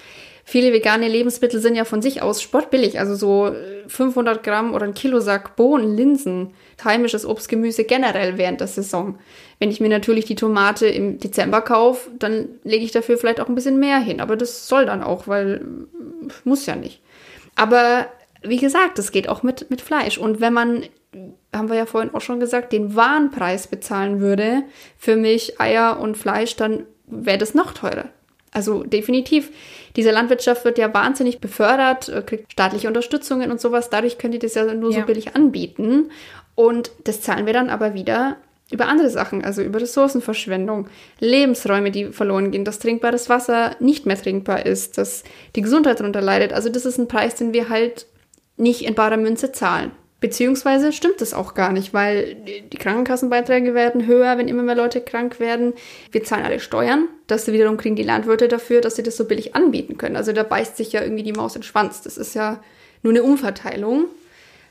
[0.49, 3.01] Viele vegane Lebensmittel sind ja von sich aus sportbillig.
[3.01, 8.61] Also so äh, 500 Gramm oder ein Kilosack Bohnen, Linsen, heimisches Obst, Gemüse generell während
[8.61, 9.19] der Saison.
[9.59, 13.49] Wenn ich mir natürlich die Tomate im Dezember kaufe, dann lege ich dafür vielleicht auch
[13.49, 14.21] ein bisschen mehr hin.
[14.21, 17.01] Aber das soll dann auch, weil äh, muss ja nicht.
[17.55, 18.07] Aber
[18.41, 20.17] wie gesagt, das geht auch mit, mit Fleisch.
[20.17, 20.83] Und wenn man,
[21.53, 24.63] haben wir ja vorhin auch schon gesagt, den Warenpreis bezahlen würde
[24.97, 28.05] für Milch, Eier und Fleisch, dann wäre das noch teurer.
[28.51, 29.51] Also definitiv.
[29.97, 33.89] Diese Landwirtschaft wird ja wahnsinnig befördert, äh, kriegt staatliche Unterstützungen und sowas.
[33.89, 35.01] Dadurch könnt ihr das ja nur Ja.
[35.01, 36.11] so billig anbieten.
[36.55, 38.37] Und das zahlen wir dann aber wieder
[38.71, 40.87] über andere Sachen, also über Ressourcenverschwendung,
[41.19, 45.23] Lebensräume, die verloren gehen, dass trinkbares Wasser nicht mehr trinkbar ist, dass
[45.55, 46.53] die Gesundheit darunter leidet.
[46.53, 48.07] Also das ist ein Preis, den wir halt
[48.57, 49.91] nicht in barer Münze zahlen.
[50.19, 54.99] Beziehungsweise stimmt das auch gar nicht, weil die Krankenkassenbeiträge werden höher, wenn immer mehr Leute
[54.99, 55.73] krank werden.
[56.11, 57.07] Wir zahlen alle Steuern.
[57.27, 60.15] Das wiederum kriegen die Landwirte dafür, dass sie das so billig anbieten können.
[60.15, 62.01] Also da beißt sich ja irgendwie die Maus in den Schwanz.
[62.01, 62.63] Das ist ja
[63.03, 64.05] nur eine Umverteilung.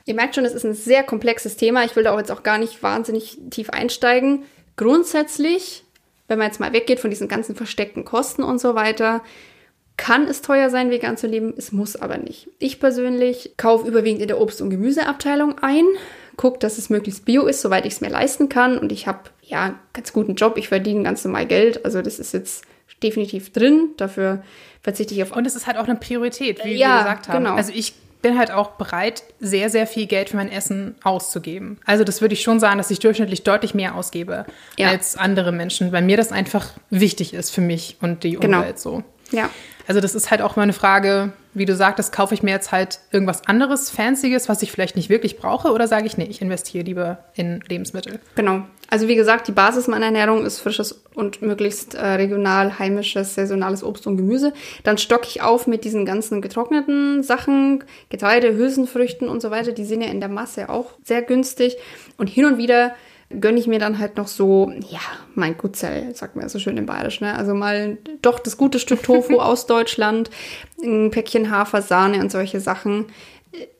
[0.05, 1.85] Ihr merkt schon, es ist ein sehr komplexes Thema.
[1.85, 4.43] Ich will da auch jetzt auch gar nicht wahnsinnig tief einsteigen.
[4.75, 5.85] Grundsätzlich,
[6.27, 9.23] wenn man jetzt mal weggeht von diesen ganzen versteckten Kosten und so weiter,
[9.97, 12.47] kann es teuer sein, vegan zu leben, es muss aber nicht.
[12.59, 15.85] Ich persönlich kaufe überwiegend in der Obst- und Gemüseabteilung ein,
[16.35, 18.77] gucke, dass es möglichst bio ist, soweit ich es mir leisten kann.
[18.77, 21.83] Und ich habe ja einen ganz guten Job, ich verdiene ganz normal Geld.
[21.83, 22.63] Also das ist jetzt
[23.01, 23.89] definitiv drin.
[23.97, 24.43] Dafür
[24.83, 27.43] verzichte ich auf Und es ist halt auch eine Priorität, wie Ja, wir gesagt haben.
[27.43, 27.55] genau.
[27.55, 31.77] Also ich bin halt auch bereit, sehr, sehr viel Geld für mein Essen auszugeben.
[31.85, 34.45] Also das würde ich schon sagen, dass ich durchschnittlich deutlich mehr ausgebe
[34.77, 34.89] Ja.
[34.89, 38.59] als andere Menschen, weil mir das einfach wichtig ist für mich und die Genau.
[38.59, 39.03] Umwelt so.
[39.31, 39.49] ja.
[39.87, 42.71] Also das ist halt auch mal eine Frage, wie du sagtest, kaufe ich mir jetzt
[42.71, 46.41] halt irgendwas anderes, Fancyes, was ich vielleicht nicht wirklich brauche, oder sage ich, nee, ich
[46.41, 48.19] investiere lieber in Lebensmittel.
[48.35, 48.63] Genau.
[48.89, 53.83] Also wie gesagt, die Basis meiner Ernährung ist frisches und möglichst äh, regional, heimisches, saisonales
[53.83, 54.53] Obst und Gemüse.
[54.83, 59.73] Dann stocke ich auf mit diesen ganzen getrockneten Sachen, Getreide, Hülsenfrüchten und so weiter.
[59.73, 61.77] Die sind ja in der Masse auch sehr günstig.
[62.17, 62.93] Und hin und wieder
[63.29, 64.99] gönne ich mir dann halt noch so, ja,
[65.35, 67.35] mein Gutzell, sagt man ja so schön im Bayerisch, ne?
[67.35, 70.29] Also mal doch das gute Stück Tofu aus Deutschland,
[70.81, 73.05] ein Päckchen Hafer, Sahne und solche Sachen.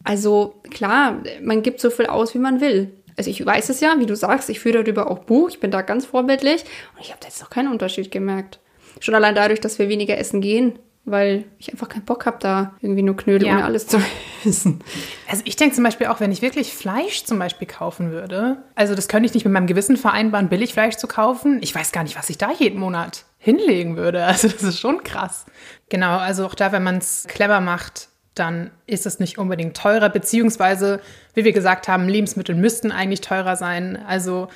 [0.03, 2.91] Also klar, man gibt so viel aus, wie man will.
[3.15, 5.71] Also ich weiß es ja, wie du sagst, ich führe darüber auch Buch, ich bin
[5.71, 6.63] da ganz vorbildlich
[6.95, 8.59] und ich habe da jetzt noch keinen Unterschied gemerkt.
[8.99, 10.77] Schon allein dadurch, dass wir weniger essen gehen,
[11.09, 13.53] weil ich einfach keinen Bock habe, da irgendwie nur Knödel Ja.
[13.55, 13.99] ohne alles zu
[14.45, 14.83] essen.
[15.29, 18.93] Also ich denke zum Beispiel auch, wenn ich wirklich Fleisch zum Beispiel kaufen würde, also
[18.93, 21.59] das könnte ich nicht mit meinem Gewissen vereinbaren, Billigfleisch zu kaufen.
[21.61, 24.23] Ich weiß gar nicht, was ich da jeden Monat hinlegen würde.
[24.25, 25.45] Also das ist schon krass.
[25.89, 30.09] Genau, also auch da, wenn man es clever macht, dann ist es nicht unbedingt teurer,
[30.09, 30.99] beziehungsweise,
[31.33, 33.97] wie wir gesagt haben, Lebensmittel müssten eigentlich teurer sein.
[34.07, 34.47] Also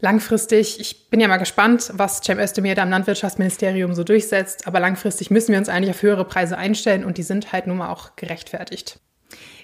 [0.00, 4.80] langfristig, ich bin ja mal gespannt, was Cem Özdemir da im Landwirtschaftsministerium so durchsetzt, aber
[4.80, 7.90] langfristig müssen wir uns eigentlich auf höhere Preise einstellen und die sind halt nun mal
[7.90, 8.98] auch gerechtfertigt.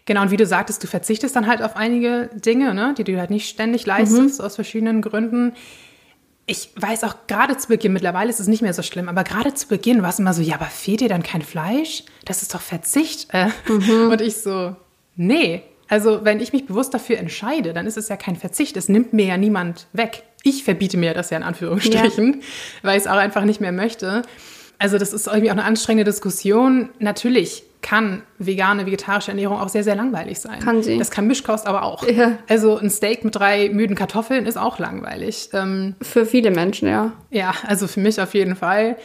[0.05, 3.19] Genau, und wie du sagtest, du verzichtest dann halt auf einige Dinge, ne, die du
[3.19, 5.55] halt nicht ständig leistest, aus verschiedenen Gründen.
[6.47, 9.53] Ich weiß auch gerade zu Beginn, mittlerweile ist es nicht mehr so schlimm, aber gerade
[9.55, 12.05] zu Beginn war es immer so, ja, aber fehlt dir dann kein Fleisch?
[12.25, 13.35] Das ist doch Verzicht.
[13.35, 14.77] Äh, Und ich so,
[15.17, 15.63] nee.
[15.89, 18.77] Also, wenn ich mich bewusst dafür entscheide, dann ist es ja kein Verzicht.
[18.77, 20.25] Es nimmt mir ja niemand weg.
[20.43, 22.43] Ich verbiete mir das ja in Anführungsstrichen,
[22.83, 24.23] weil ich es auch einfach nicht mehr möchte.
[24.79, 26.91] Also das ist irgendwie auch eine anstrengende Diskussion.
[26.99, 30.59] Natürlich kann vegane, vegetarische Ernährung auch sehr, sehr langweilig sein.
[30.59, 30.99] Kann sie.
[30.99, 32.07] Das kann Mischkost aber auch.
[32.09, 32.39] Ja.
[32.49, 35.51] Also ein Steak mit drei müden Kartoffeln ist auch langweilig.
[35.53, 37.13] Ähm, Für viele Menschen, ja.
[37.31, 38.97] ja, also für mich auf jeden Fall.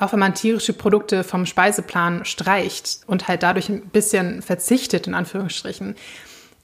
[0.00, 5.14] Auch wenn man tierische Produkte vom Speiseplan streicht und halt dadurch ein bisschen verzichtet, in
[5.14, 5.94] Anführungsstrichen,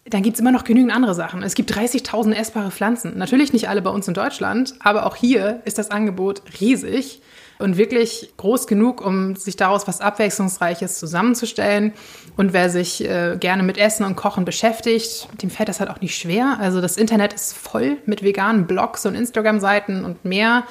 [0.09, 1.43] dann gibt es immer noch genügend andere Sachen.
[1.43, 3.18] Es gibt 30.000 essbare Pflanzen.
[3.18, 7.20] Natürlich nicht alle bei uns in Deutschland, aber auch hier ist das Angebot riesig
[7.59, 11.93] und wirklich groß genug, um sich daraus was Abwechslungsreiches zusammenzustellen.
[12.37, 16.01] Und wer sich äh, gerne mit Essen und Kochen beschäftigt, dem fällt das halt auch
[16.01, 16.57] nicht schwer.
[16.59, 20.64] Also das Internet ist voll mit veganen Blogs und Instagram-Seiten und mehr.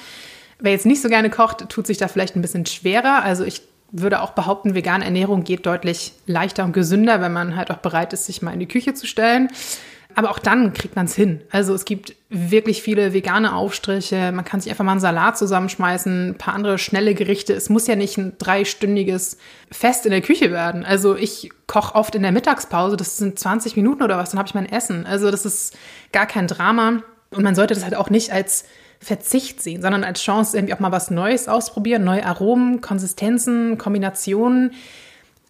[0.60, 3.24] Wer jetzt nicht so gerne kocht, tut sich da vielleicht ein bisschen schwerer.
[3.24, 7.72] Also ich würde auch behaupten, vegane Ernährung geht deutlich leichter und gesünder, wenn man halt
[7.72, 9.50] auch bereit ist, sich mal in die Küche zu stellen.
[10.18, 11.42] Aber auch dann kriegt man es hin.
[11.52, 14.32] Also es gibt wirklich viele vegane Aufstriche.
[14.32, 17.54] Man kann sich einfach mal einen Salat zusammenschmeißen, ein paar andere schnelle Gerichte.
[17.54, 19.38] Es muss ja nicht ein dreistündiges
[19.72, 20.86] Fest in der Küche werden.
[20.86, 22.96] Also ich koche oft in der Mittagspause.
[22.96, 25.06] Das sind 20 Minuten oder was, dann habe ich mein Essen.
[25.06, 25.78] Also das ist
[26.14, 27.02] gar kein Drama.
[27.32, 28.64] Und man sollte das halt auch nicht als
[29.00, 34.74] Verzicht sehen, sondern als Chance, irgendwie auch mal was Neues ausprobieren, neue Aromen, Konsistenzen, Kombinationen.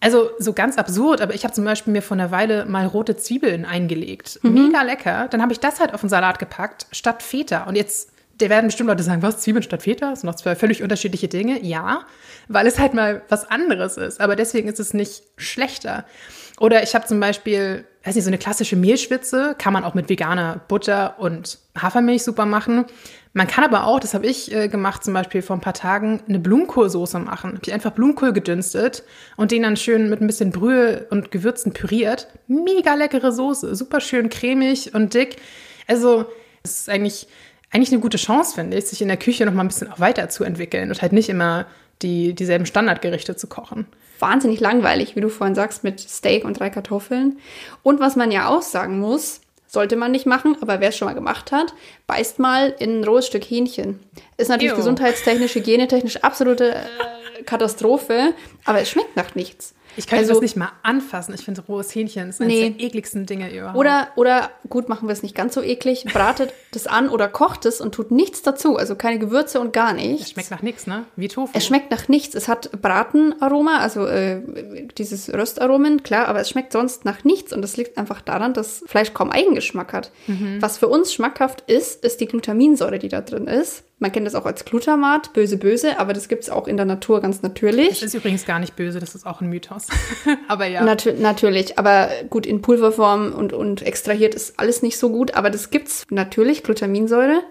[0.00, 3.16] Also so ganz absurd, aber ich habe zum Beispiel mir vor einer Weile mal rote
[3.16, 4.38] Zwiebeln eingelegt.
[4.42, 5.28] Mega lecker.
[5.30, 7.64] Dann habe ich das halt auf den Salat gepackt, statt Feta.
[7.64, 10.10] Und jetzt, da werden bestimmt Leute sagen, was, Zwiebeln statt Feta?
[10.10, 11.64] Das sind noch zwei völlig unterschiedliche Dinge.
[11.64, 12.02] Ja,
[12.48, 14.20] weil es halt mal was anderes ist.
[14.20, 16.04] Aber deswegen ist es nicht schlechter.
[16.58, 20.08] Oder ich habe zum Beispiel, weiß nicht, so eine klassische Mehlschwitze, kann man auch mit
[20.08, 22.84] veganer Butter und Hafermilch super machen.
[23.36, 26.22] Man kann aber auch, das habe ich äh, gemacht, zum Beispiel vor ein paar Tagen,
[26.26, 27.50] eine Blumenkohlsoße machen.
[27.50, 29.02] Habe ich einfach Blumenkohl gedünstet
[29.36, 32.28] und den dann schön mit ein bisschen Brühe und Gewürzen püriert.
[32.46, 35.36] Mega leckere Soße, super schön cremig und dick.
[35.86, 36.24] Also
[36.62, 37.28] es ist eigentlich,
[37.70, 40.00] eigentlich eine gute Chance, finde ich, sich in der Küche noch mal ein bisschen auch
[40.00, 41.66] weiterzuentwickeln und halt nicht immer
[42.00, 43.86] die, dieselben Standardgerichte zu kochen.
[44.18, 47.36] Wahnsinnig langweilig, wie du vorhin sagst, mit Steak und drei Kartoffeln.
[47.82, 51.06] Und was man ja auch sagen muss, sollte man nicht machen, aber wer es schon
[51.06, 51.74] mal gemacht hat,
[52.06, 54.00] beißt mal in ein rohes Stück Hähnchen.
[54.36, 54.76] Ist natürlich Ew.
[54.76, 59.75] gesundheitstechnisch, hygienetechnisch absolute äh, Katastrophe, aber es schmeckt nach nichts.
[59.96, 61.34] Ich könnte Also- das nicht mal anfassen.
[61.34, 62.70] Ich finde rohes Hähnchen ist eines Nee.
[62.70, 63.76] der ekligsten Dinge überhaupt.
[63.76, 67.64] Oder, oder gut, machen wir es nicht ganz so eklig, bratet das an oder kocht
[67.66, 70.26] es und tut nichts dazu, also keine Gewürze und gar nichts.
[70.26, 71.04] es schmeckt nach nichts, ne?
[71.16, 71.50] Wie Tofu.
[71.54, 72.34] Es schmeckt nach nichts.
[72.34, 74.40] Es hat Bratenaroma, also äh,
[74.98, 77.52] dieses Röstaromen, klar, aber es schmeckt sonst nach nichts.
[77.52, 80.10] Und das liegt einfach daran, dass Fleisch kaum Eigengeschmack hat.
[80.60, 83.82] Was für uns schmackhaft ist, ist die Glutaminsäure, die da drin ist.
[83.98, 86.84] Man kennt das auch als Glutamat, böse, böse, aber das gibt es auch in der
[86.84, 88.02] Natur ganz Das natürlich.
[88.02, 89.86] ist übrigens gar nicht böse, das ist auch ein Mythos.
[90.48, 90.84] Aber ja.
[90.84, 95.48] Natür natürlich, aber gut, in Pulverform und, und extrahiert ist alles nicht so gut, aber
[95.48, 97.42] das gibt's natürlich, Glutaminsäure.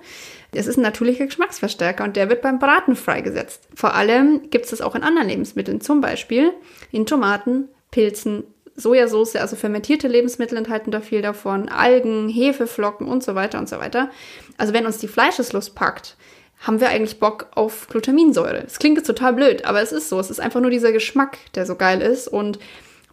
[0.51, 3.67] Es ist ein natürlicher Geschmacksverstärker und der wird beim Braten freigesetzt.
[3.73, 6.53] Vor allem gibt es das auch in anderen Lebensmitteln, zum Beispiel
[6.91, 8.43] in Tomaten, Pilzen,
[8.75, 13.79] Sojasauce, also fermentierte Lebensmittel enthalten da viel davon, Algen, Hefeflocken und so weiter und so
[13.79, 14.09] weiter.
[14.57, 16.17] Also wenn uns die Fleischeslust packt,
[16.65, 18.63] haben wir eigentlich Bock auf Glutaminsäure.
[18.65, 20.19] Es klingt jetzt total blöd, aber es ist so.
[20.19, 22.27] Es ist einfach nur dieser Geschmack, der so geil ist.
[22.27, 22.59] Und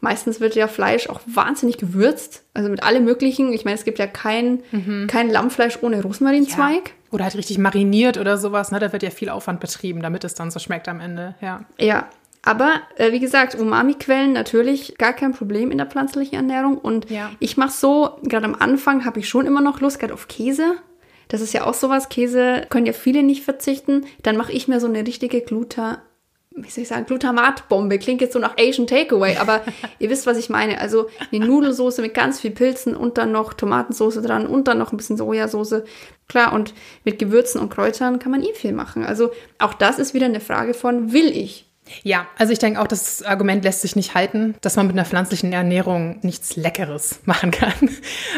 [0.01, 2.45] meistens wird ja Fleisch auch wahnsinnig gewürzt.
[2.55, 3.53] Also mit allem Möglichen.
[3.53, 4.63] Ich meine, es gibt ja kein,
[5.07, 6.93] kein Lammfleisch ohne Rosmarinzweig.
[7.11, 8.79] Oder halt richtig mariniert oder sowas, ne?
[8.79, 11.65] Da wird ja viel Aufwand betrieben, damit es dann so schmeckt am Ende, ja.
[11.79, 12.09] Ja.
[12.45, 16.79] Aber äh, wie gesagt, Umami-Quellen natürlich gar kein Problem in der pflanzlichen Ernährung.
[16.79, 17.31] Und Ja.
[17.39, 20.77] ich mache so, gerade am Anfang habe ich schon immer noch Lust, gerade auf Käse.
[21.33, 22.11] Das ist ja auch sowas.
[22.11, 24.05] Käse können ja viele nicht verzichten.
[24.23, 26.03] Dann mache ich mir so eine richtige Gluta,
[26.55, 27.99] wie soll ich sagen, Glutamatbombe.
[27.99, 29.63] Klingt jetzt so nach Asian Takeaway, aber
[29.99, 30.79] ihr wisst, was ich meine.
[30.79, 34.93] Also eine Nudelsoße mit ganz viel Pilzen und dann noch Tomatensoße dran und dann noch
[34.93, 35.85] ein bisschen Sojasauce.
[36.29, 39.03] Klar, und mit Gewürzen und Kräutern kann man eh viel machen.
[39.03, 41.65] Also auch das ist wieder eine Frage von, will ich?
[42.03, 45.05] Ja, also ich denke auch, das Argument lässt sich nicht halten, dass man mit einer
[45.05, 47.73] pflanzlichen Ernährung nichts Leckeres machen kann.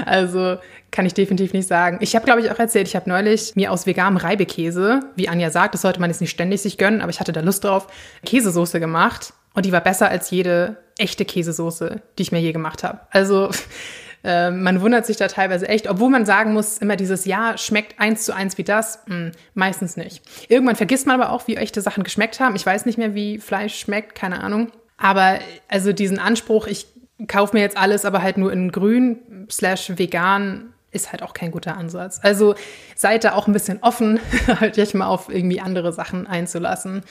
[0.06, 0.56] Also
[0.94, 1.98] kann ich definitiv nicht sagen.
[2.00, 5.50] Ich habe, glaube ich, auch erzählt, ich habe neulich mir aus veganem Reibekäse, wie Anja
[5.50, 7.88] sagt, das sollte man jetzt nicht ständig sich gönnen, aber ich hatte da Lust drauf,
[8.24, 12.84] Käsesoße gemacht und die war besser als jede echte Käsesoße, die ich mir je gemacht
[12.84, 13.00] habe.
[13.10, 13.50] Also
[14.24, 17.98] äh, man wundert sich da teilweise echt, obwohl man sagen muss, immer dieses Ja schmeckt
[17.98, 20.22] eins zu eins wie das, Hm, meistens nicht.
[20.48, 22.54] Irgendwann vergisst man aber auch, wie echte Sachen geschmeckt haben.
[22.54, 24.70] Ich weiß nicht mehr, wie Fleisch schmeckt, keine Ahnung.
[24.96, 26.86] Aber also diesen Anspruch, ich
[27.26, 31.50] kaufe mir jetzt alles, aber halt nur in grün slash vegan, ist halt auch kein
[31.50, 32.20] guter Ansatz.
[32.22, 32.54] Also
[32.96, 34.20] seid da auch ein bisschen offen,
[34.60, 37.02] halt euch mal auf irgendwie andere Sachen einzulassen.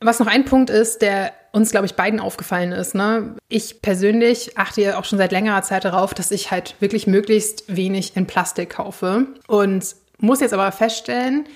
[0.00, 2.94] Was noch ein Punkt ist, der uns, glaube ich, beiden aufgefallen ist.
[2.94, 3.36] Ne?
[3.48, 7.64] Ich persönlich achte ja auch schon seit längerer Zeit darauf, dass ich halt wirklich möglichst
[7.74, 9.28] wenig in Plastik kaufe.
[9.46, 11.46] Und muss jetzt aber feststellen,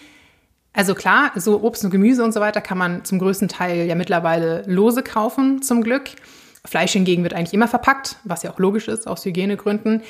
[0.72, 3.96] Also klar, so Obst und Gemüse und so weiter kann man zum größten Teil ja
[3.96, 6.10] mittlerweile lose kaufen, zum Glück.
[6.64, 10.02] Fleisch hingegen wird eigentlich immer verpackt, was ja auch logisch ist aus Hygienegründen.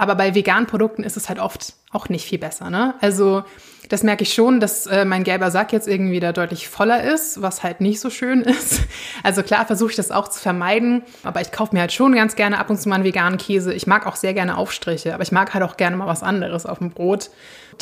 [0.00, 2.70] Aber bei veganen Produkten ist es halt oft auch nicht viel besser.
[2.70, 2.94] Ne?
[3.02, 3.44] Also
[3.90, 7.42] das merke ich schon, dass äh, mein gelber Sack jetzt irgendwie da deutlich voller ist,
[7.42, 8.80] was halt nicht so schön ist.
[9.22, 12.34] Also klar versuche ich das auch zu vermeiden, aber ich kaufe mir halt schon ganz
[12.34, 13.74] gerne ab und zu mal einen veganen Käse.
[13.74, 16.64] Ich mag auch sehr gerne Aufstriche, aber ich mag halt auch gerne mal was anderes
[16.64, 17.28] auf dem Brot.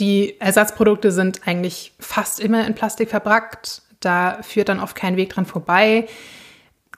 [0.01, 3.83] Die Ersatzprodukte sind eigentlich fast immer in Plastik verpackt.
[4.01, 6.09] Da führt dann oft kein Weg dran vorbei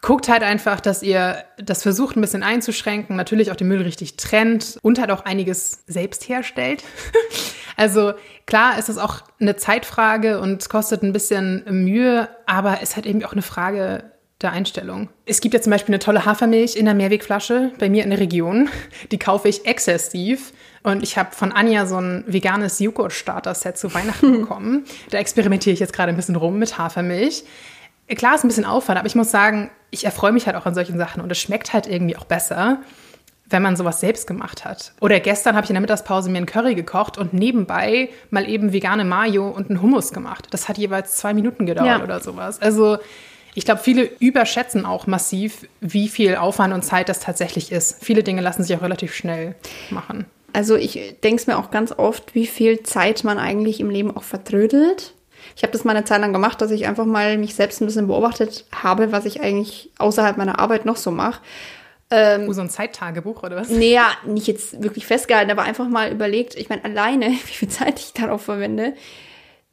[0.03, 4.16] guckt halt einfach, dass ihr das versucht ein bisschen einzuschränken, natürlich auch den Müll richtig
[4.16, 6.84] trennt und halt auch einiges selbst herstellt.
[7.76, 8.12] also
[8.46, 13.22] klar ist es auch eine Zeitfrage und kostet ein bisschen Mühe, aber es hat eben
[13.24, 14.05] auch eine Frage
[14.40, 15.11] der Einstellung.
[15.26, 18.20] Es gibt ja zum Beispiel eine tolle Hafermilch in der Mehrwegflasche bei mir in der
[18.20, 18.70] Region.
[19.11, 20.53] Die kaufe ich exzessiv.
[20.82, 24.84] Und ich habe von Anja so ein veganes Joghurt-Starter-Set zu Weihnachten bekommen.
[25.11, 27.44] Da experimentiere ich jetzt gerade ein bisschen rum mit Hafermilch.
[28.17, 30.75] Klar, ist ein bisschen Aufwand, aber ich muss sagen, ich erfreue mich halt auch an
[30.75, 32.79] solchen Sachen und es schmeckt halt irgendwie auch besser,
[33.49, 34.93] wenn man sowas selbst gemacht hat.
[35.01, 38.73] Oder gestern habe ich in der Mittagspause mir einen Curry gekocht und nebenbei mal eben
[38.73, 40.49] vegane Mayo und einen Hummus gemacht.
[40.51, 42.03] Das hat jeweils zwei Minuten gedauert ja.
[42.03, 42.61] oder sowas.
[42.63, 42.99] Also
[43.55, 48.03] ich glaube, viele überschätzen auch massiv, wie viel Aufwand und Zeit das tatsächlich ist.
[48.03, 49.57] Viele Dinge lassen sich auch relativ schnell
[49.91, 50.27] machen.
[50.53, 54.17] Also ich denke es mir auch ganz oft, wie viel Zeit man eigentlich im Leben
[54.17, 55.15] auch vertrödelt
[55.61, 57.85] ich habe das mal eine Zeit lang gemacht, dass ich einfach mal mich selbst ein
[57.85, 61.43] bisschen beobachtet habe, was ich eigentlich außerhalb meiner Arbeit noch so mache.
[62.11, 63.69] Ähm, oh, so ein Zeittagebuch oder was?
[63.69, 67.69] Nee, ja, nicht jetzt wirklich festgehalten, aber einfach mal überlegt, ich meine, alleine, wie viel
[67.69, 68.95] Zeit ich darauf verwende,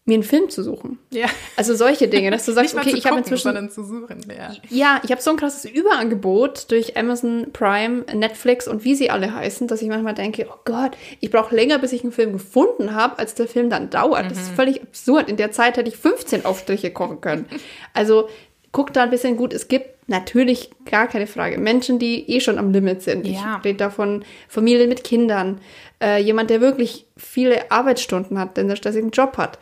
[0.08, 0.99] mir einen Film zu suchen.
[1.12, 1.28] Ja.
[1.58, 4.26] Also solche Dinge, dass du sagst, okay, ich habe inzwischen zu suchen.
[4.30, 9.10] Ja, ja ich habe so ein krasses Überangebot durch Amazon Prime, Netflix und wie sie
[9.10, 12.32] alle heißen, dass ich manchmal denke, oh Gott, ich brauche länger, bis ich einen Film
[12.32, 14.26] gefunden habe, als der Film dann dauert.
[14.26, 14.30] Mhm.
[14.30, 14.55] Das ist mhm.
[14.55, 15.30] völlig absurd.
[15.30, 17.45] In der Zeit hätte ich 15 Aufstriche kochen können.
[17.93, 18.30] Also
[18.72, 19.53] guck da ein bisschen gut.
[19.53, 23.28] Es gibt natürlich gar keine Frage Menschen, die eh schon am Limit sind.
[23.28, 23.58] Ja.
[23.60, 25.60] Ich rede davon Familien mit Kindern,
[26.01, 29.60] äh, jemand, der wirklich viele Arbeitsstunden hat, der einen stressigen Job hat.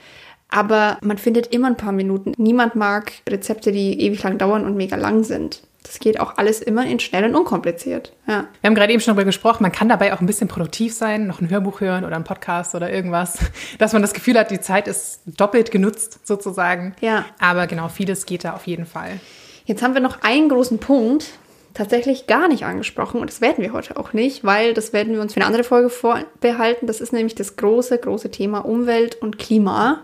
[0.55, 2.31] Aber man findet immer ein paar Minuten.
[2.37, 5.61] Niemand mag Rezepte, die ewig lang dauern und mega lang sind.
[5.83, 8.13] Das geht auch alles immer in schnell und unkompliziert.
[8.25, 8.47] Ja.
[8.61, 11.27] Wir haben gerade eben schon darüber gesprochen, man kann dabei auch ein bisschen produktiv sein,
[11.27, 13.37] noch ein Hörbuch hören oder ein Podcast oder irgendwas,
[13.79, 16.95] dass man das Gefühl hat, die Zeit ist doppelt genutzt sozusagen.
[17.01, 17.25] Ja.
[17.37, 19.19] Aber genau, vieles geht da auf jeden Fall.
[19.65, 21.33] Jetzt haben wir noch einen großen Punkt,
[21.73, 25.19] tatsächlich gar nicht angesprochen und das werden wir heute auch nicht, weil das werden wir
[25.19, 26.87] uns für eine andere Folge vorbehalten.
[26.87, 30.01] Das ist nämlich das große, große Thema Umwelt und Klima.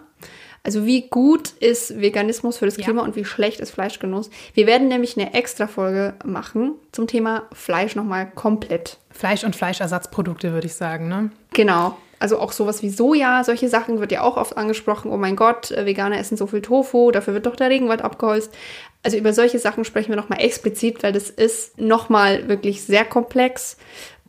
[0.64, 3.07] Also wie gut ist Veganismus für das Klima ja.
[3.07, 4.30] und wie schlecht ist Fleischgenuss?
[4.53, 8.97] Wir werden nämlich eine extra Folge machen zum Thema Fleisch nochmal komplett.
[9.09, 11.32] Fleisch und Fleischersatzprodukte, würde ich sagen, ne?
[11.53, 11.97] Genau.
[12.20, 15.12] Also auch sowas wie Soja, solche Sachen wird ja auch oft angesprochen.
[15.12, 18.53] Oh mein Gott, äh, Veganer essen so viel Tofu, dafür wird doch der Regenwald abgeholzt.
[19.01, 23.78] Also über solche Sachen sprechen wir nochmal explizit, weil das ist nochmal wirklich sehr komplex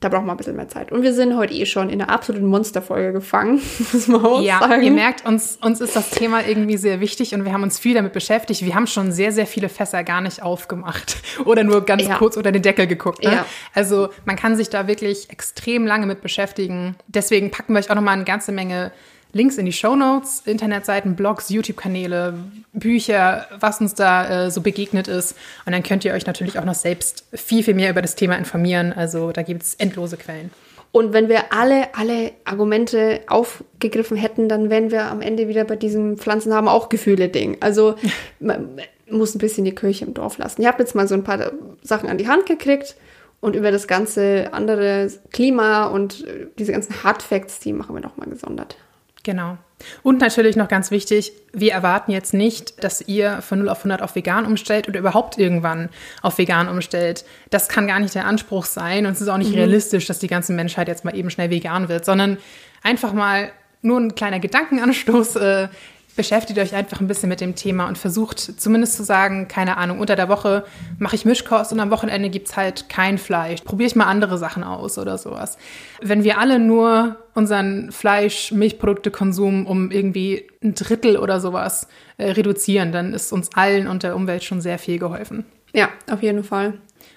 [0.03, 0.90] da braucht man ein bisschen mehr Zeit.
[0.90, 3.61] Und wir sind heute eh schon in einer absoluten Monsterfolge gefangen,
[3.92, 4.82] muss man auch ja, sagen.
[4.82, 7.94] ihr merkt, uns, uns ist das Thema irgendwie sehr wichtig und wir haben uns viel
[7.94, 8.64] damit beschäftigt.
[8.64, 12.16] Wir haben schon sehr, sehr viele Fässer gar nicht aufgemacht oder nur ganz ja.
[12.16, 13.22] kurz unter den Deckel geguckt.
[13.24, 13.32] Ne?
[13.32, 13.46] Ja.
[13.74, 16.96] Also man kann sich da wirklich extrem lange mit beschäftigen.
[17.07, 18.92] Deswegen packen wir euch auch nochmal eine ganze Menge
[19.32, 22.34] Links in die Show Notes, Internetseiten, Blogs, YouTube-Kanäle,
[22.72, 25.36] Bücher, was uns da äh, so begegnet ist.
[25.64, 28.36] Und dann könnt ihr euch natürlich auch noch selbst viel, viel mehr über das Thema
[28.36, 28.92] informieren.
[28.92, 30.50] Also da gibt es endlose Quellen.
[30.92, 35.76] Und wenn wir alle, alle Argumente aufgegriffen hätten, dann wären wir am Ende wieder bei
[35.76, 37.56] diesem Pflanzen haben auch Gefühle-Ding.
[37.60, 37.94] Also
[38.40, 38.80] man
[39.10, 40.60] muss ein bisschen die Kirche im Dorf lassen.
[40.60, 41.52] Ihr habt jetzt mal so ein paar
[41.82, 42.96] Sachen an die Hand gekriegt
[43.40, 48.02] und über das ganze andere Klima und äh, diese ganzen Hard Facts, die machen wir
[48.02, 48.76] nochmal gesondert.
[49.22, 49.58] Genau.
[50.02, 54.02] Und natürlich noch ganz wichtig, wir erwarten jetzt nicht, dass ihr von 0 auf 100
[54.02, 55.88] auf vegan umstellt oder überhaupt irgendwann
[56.22, 57.24] auf vegan umstellt.
[57.50, 59.56] Das kann gar nicht der Anspruch sein und es ist auch nicht mhm.
[59.56, 62.38] realistisch, dass die ganze Menschheit jetzt mal eben schnell vegan wird, sondern
[62.82, 63.50] einfach mal
[63.82, 65.68] nur ein kleiner Gedankenanstoß, äh,
[66.16, 70.00] beschäftigt euch einfach ein bisschen mit dem Thema und versucht zumindest zu sagen, keine Ahnung,
[70.00, 70.64] unter der Woche
[70.98, 73.62] mache ich Mischkost und am Wochenende gibt es halt kein Fleisch.
[73.62, 75.56] Probiere ich mal andere Sachen aus oder sowas.
[76.00, 81.88] Wenn wir alle nur unseren Fleisch-Milchprodukte-Konsum um irgendwie ein Drittel oder sowas
[82.18, 85.44] äh, reduzieren, dann ist uns allen und der Umwelt schon sehr viel geholfen.
[85.72, 86.74] Ja, auf jeden Fall.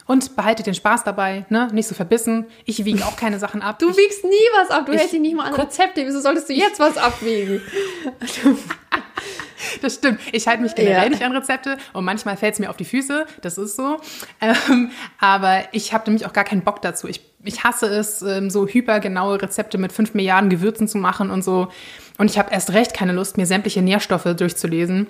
[0.08, 1.68] Und behaltet den Spaß dabei, ne?
[1.74, 2.46] Nicht so verbissen.
[2.66, 3.80] Ich wiege auch keine Sachen ab.
[3.80, 4.86] Du ich, wiegst nie was ab.
[4.86, 6.06] Du hältst dich nicht mal an Rezepte.
[6.06, 7.62] Wieso solltest du jetzt was abwiegen?
[9.86, 10.20] das stimmt.
[10.32, 11.10] Ich halte mich generell ja.
[11.10, 13.26] nicht an Rezepte und manchmal fällt es mir auf die Füße.
[13.42, 13.98] Das ist so.
[14.42, 17.08] Ähm, aber ich habe nämlich auch gar keinen Bock dazu.
[17.08, 21.44] Ich, ich hasse es, ähm, so hypergenaue Rezepte mit fünf Milliarden Gewürzen zu machen und
[21.44, 21.70] so.
[22.18, 25.08] Und ich habe erst recht keine Lust, mir sämtliche Nährstoffe durchzulesen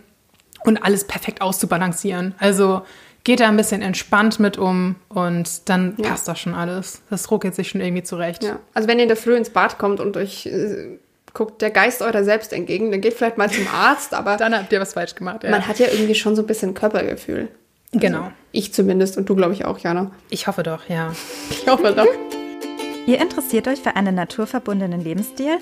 [0.63, 2.36] und alles perfekt auszubalancieren.
[2.38, 2.82] Also
[3.23, 6.09] geht da ein bisschen entspannt mit um und dann ja.
[6.09, 7.01] passt das schon alles.
[7.09, 8.43] Das ruckelt sich schon irgendwie zurecht.
[8.43, 8.59] Ja.
[8.73, 10.99] Also wenn ihr in der Früh ins Bad kommt und euch äh,
[11.36, 14.73] guckt der Geist eurer selbst entgegen, dann geht vielleicht mal zum Arzt, aber dann habt
[14.73, 15.43] ihr was falsch gemacht.
[15.43, 15.51] Ja.
[15.51, 17.49] Man hat ja irgendwie schon so ein bisschen Körpergefühl.
[17.91, 18.23] Genau.
[18.23, 20.11] Also ich zumindest und du glaube ich auch, Jana.
[20.29, 21.13] Ich hoffe doch, ja.
[21.51, 22.07] Ich hoffe doch.
[23.05, 25.57] Ihr interessiert euch für einen naturverbundenen Lebensstil?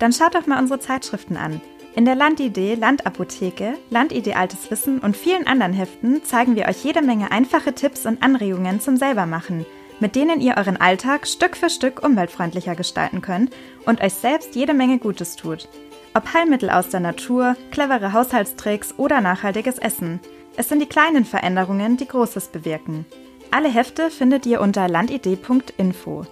[0.00, 1.60] Dann schaut doch mal unsere Zeitschriften an.
[1.94, 7.02] In der Landidee, Landapotheke, Landidee Altes Wissen und vielen anderen Heften zeigen wir euch jede
[7.02, 9.66] Menge einfache Tipps und Anregungen zum Selbermachen,
[10.00, 13.52] mit denen ihr euren Alltag Stück für Stück umweltfreundlicher gestalten könnt
[13.88, 15.66] und euch selbst jede Menge Gutes tut.
[16.14, 20.20] Ob Heilmittel aus der Natur, clevere Haushaltstricks oder nachhaltiges Essen.
[20.56, 23.06] Es sind die kleinen Veränderungen, die Großes bewirken.
[23.50, 26.26] Alle Hefte findet ihr unter landidee.info.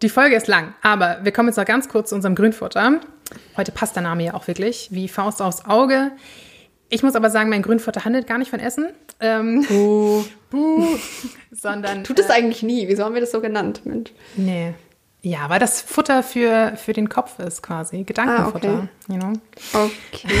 [0.00, 3.00] Die Folge ist lang, aber wir kommen jetzt noch ganz kurz zu unserem Grünfutter.
[3.56, 6.12] Heute passt der Name ja auch wirklich, wie Faust aufs Auge.
[6.88, 8.90] Ich muss aber sagen, mein Grünfutter handelt gar nicht von Essen.
[9.18, 10.24] Ähm, buh.
[10.50, 10.86] buh.
[11.50, 12.04] sondern.
[12.04, 12.86] Tut es äh, eigentlich nie.
[12.88, 14.12] Wieso haben wir das so genannt, Mensch?
[14.36, 14.74] Nee.
[15.22, 18.04] Ja, weil das Futter für, für den Kopf ist quasi.
[18.04, 18.68] Gedankenfutter.
[18.68, 19.12] Ah, okay.
[19.12, 19.32] You know?
[19.74, 20.34] okay.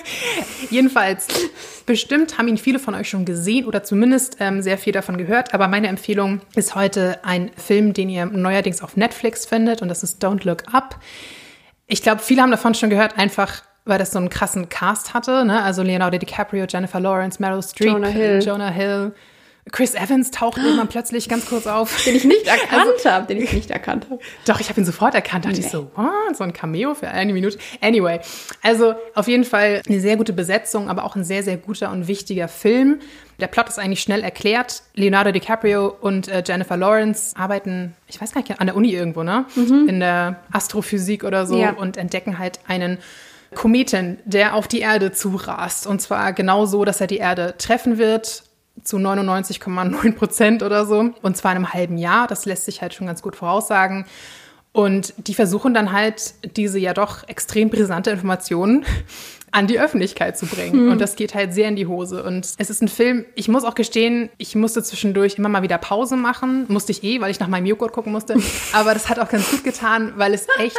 [0.70, 1.26] Jedenfalls,
[1.86, 5.54] bestimmt haben ihn viele von euch schon gesehen oder zumindest ähm, sehr viel davon gehört.
[5.54, 10.04] Aber meine Empfehlung ist heute ein Film, den ihr neuerdings auf Netflix findet und das
[10.04, 11.00] ist Don't Look Up.
[11.88, 15.44] Ich glaube, viele haben davon schon gehört, einfach weil das so einen krassen Cast hatte.
[15.44, 15.60] Ne?
[15.60, 18.40] Also Leonardo DiCaprio, Jennifer Lawrence, Meryl Streep, Jonah Hill.
[18.44, 19.12] Jonah Hill
[19.70, 22.02] Chris Evans taucht irgendwann plötzlich ganz kurz auf.
[22.04, 24.20] Den ich nicht erkannt also, habe, den ich nicht erkannt habe.
[24.44, 25.44] Doch, ich habe ihn sofort erkannt.
[25.44, 25.64] Dachte nee.
[25.64, 27.58] ich so, oh, so ein Cameo für eine Minute.
[27.80, 28.20] Anyway,
[28.60, 32.08] also auf jeden Fall eine sehr gute Besetzung, aber auch ein sehr, sehr guter und
[32.08, 32.98] wichtiger Film.
[33.38, 34.82] Der Plot ist eigentlich schnell erklärt.
[34.94, 39.22] Leonardo DiCaprio und äh, Jennifer Lawrence arbeiten, ich weiß gar nicht, an der Uni irgendwo,
[39.22, 39.46] ne?
[39.54, 39.88] Mhm.
[39.88, 41.70] In der Astrophysik oder so ja.
[41.70, 42.98] und entdecken halt einen
[43.54, 45.86] Kometen, der auf die Erde zurast.
[45.86, 48.44] Und zwar genau so, dass er die Erde treffen wird
[48.82, 51.10] zu 99,9 Prozent oder so.
[51.22, 52.26] Und zwar in einem halben Jahr.
[52.26, 54.06] Das lässt sich halt schon ganz gut voraussagen.
[54.72, 58.84] Und die versuchen dann halt, diese ja doch extrem brisante Informationen
[59.50, 60.86] an die Öffentlichkeit zu bringen.
[60.86, 60.92] Mhm.
[60.92, 62.24] Und das geht halt sehr in die Hose.
[62.24, 65.76] Und es ist ein Film, ich muss auch gestehen, ich musste zwischendurch immer mal wieder
[65.76, 66.64] Pause machen.
[66.68, 68.36] Musste ich eh, weil ich nach meinem Joghurt gucken musste.
[68.72, 70.78] Aber das hat auch ganz gut getan, weil es echt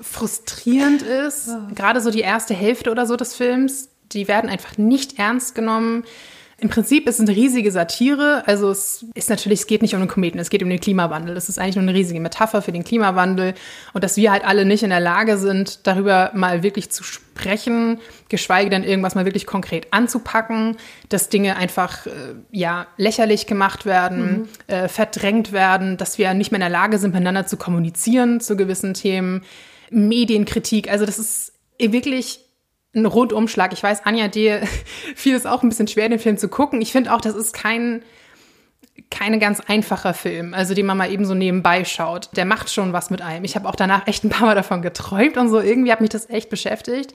[0.00, 1.50] frustrierend ist.
[1.74, 6.04] Gerade so die erste Hälfte oder so des Films, die werden einfach nicht ernst genommen.
[6.60, 8.42] Im Prinzip ist es eine riesige Satire.
[8.46, 11.36] Also es ist natürlich, es geht nicht um den Kometen, es geht um den Klimawandel.
[11.36, 13.54] Es ist eigentlich nur eine riesige Metapher für den Klimawandel
[13.94, 17.98] und dass wir halt alle nicht in der Lage sind, darüber mal wirklich zu sprechen,
[18.28, 20.76] geschweige denn irgendwas mal wirklich konkret anzupacken,
[21.08, 22.10] dass Dinge einfach äh,
[22.50, 24.74] ja lächerlich gemacht werden, mhm.
[24.74, 28.56] äh, verdrängt werden, dass wir nicht mehr in der Lage sind, miteinander zu kommunizieren zu
[28.56, 29.42] gewissen Themen.
[29.90, 32.49] Medienkritik, also das ist wirklich
[32.94, 33.72] ein Rundumschlag.
[33.72, 34.62] Ich weiß, Anja, dir
[35.14, 36.80] fiel es auch ein bisschen schwer, den Film zu gucken.
[36.80, 38.02] Ich finde auch, das ist kein,
[39.10, 42.36] keine ganz einfacher Film, also den man mal eben so nebenbei schaut.
[42.36, 43.44] Der macht schon was mit einem.
[43.44, 45.60] Ich habe auch danach echt ein paar Mal davon geträumt und so.
[45.60, 47.14] Irgendwie hat mich das echt beschäftigt,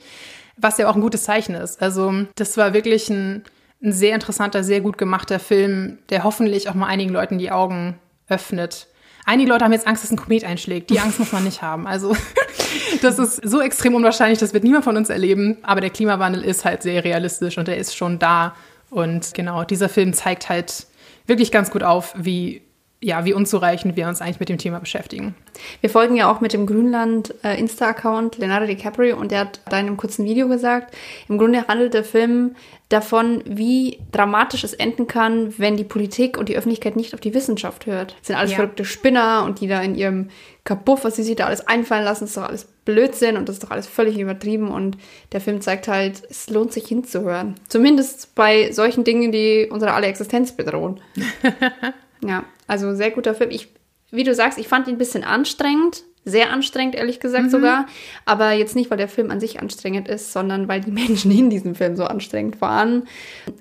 [0.56, 1.82] was ja auch ein gutes Zeichen ist.
[1.82, 3.44] Also das war wirklich ein,
[3.82, 7.98] ein sehr interessanter, sehr gut gemachter Film, der hoffentlich auch mal einigen Leuten die Augen
[8.28, 8.88] öffnet
[9.28, 10.88] Einige Leute haben jetzt Angst, dass ein Komet einschlägt.
[10.88, 11.88] Die Angst muss man nicht haben.
[11.88, 12.16] Also
[13.02, 15.58] das ist so extrem unwahrscheinlich, das wird niemand von uns erleben.
[15.62, 18.54] Aber der Klimawandel ist halt sehr realistisch und er ist schon da.
[18.88, 20.86] Und genau, dieser Film zeigt halt
[21.26, 22.62] wirklich ganz gut auf, wie
[23.00, 25.34] ja, wie unzureichend wir uns eigentlich mit dem Thema beschäftigen.
[25.80, 29.78] Wir folgen ja auch mit dem Grünland äh, Insta-Account Leonardo DiCaprio und der hat da
[29.78, 30.96] in einem kurzen Video gesagt,
[31.28, 32.56] im Grunde handelt der Film
[32.88, 37.34] davon, wie dramatisch es enden kann, wenn die Politik und die Öffentlichkeit nicht auf die
[37.34, 38.16] Wissenschaft hört.
[38.20, 38.56] Das sind alles ja.
[38.56, 40.30] verrückte Spinner und die da in ihrem
[40.64, 43.64] Kapuff, was sie sich da alles einfallen lassen, ist doch alles Blödsinn und das ist
[43.64, 44.96] doch alles völlig übertrieben und
[45.32, 47.56] der Film zeigt halt, es lohnt sich hinzuhören.
[47.68, 51.00] Zumindest bei solchen Dingen, die unsere alle Existenz bedrohen.
[52.24, 53.50] Ja, also sehr guter Film.
[53.50, 53.68] Ich,
[54.10, 56.04] wie du sagst, ich fand ihn ein bisschen anstrengend.
[56.28, 57.50] Sehr anstrengend, ehrlich gesagt mhm.
[57.50, 57.86] sogar.
[58.24, 61.50] Aber jetzt nicht, weil der Film an sich anstrengend ist, sondern weil die Menschen in
[61.50, 63.06] diesem Film so anstrengend waren.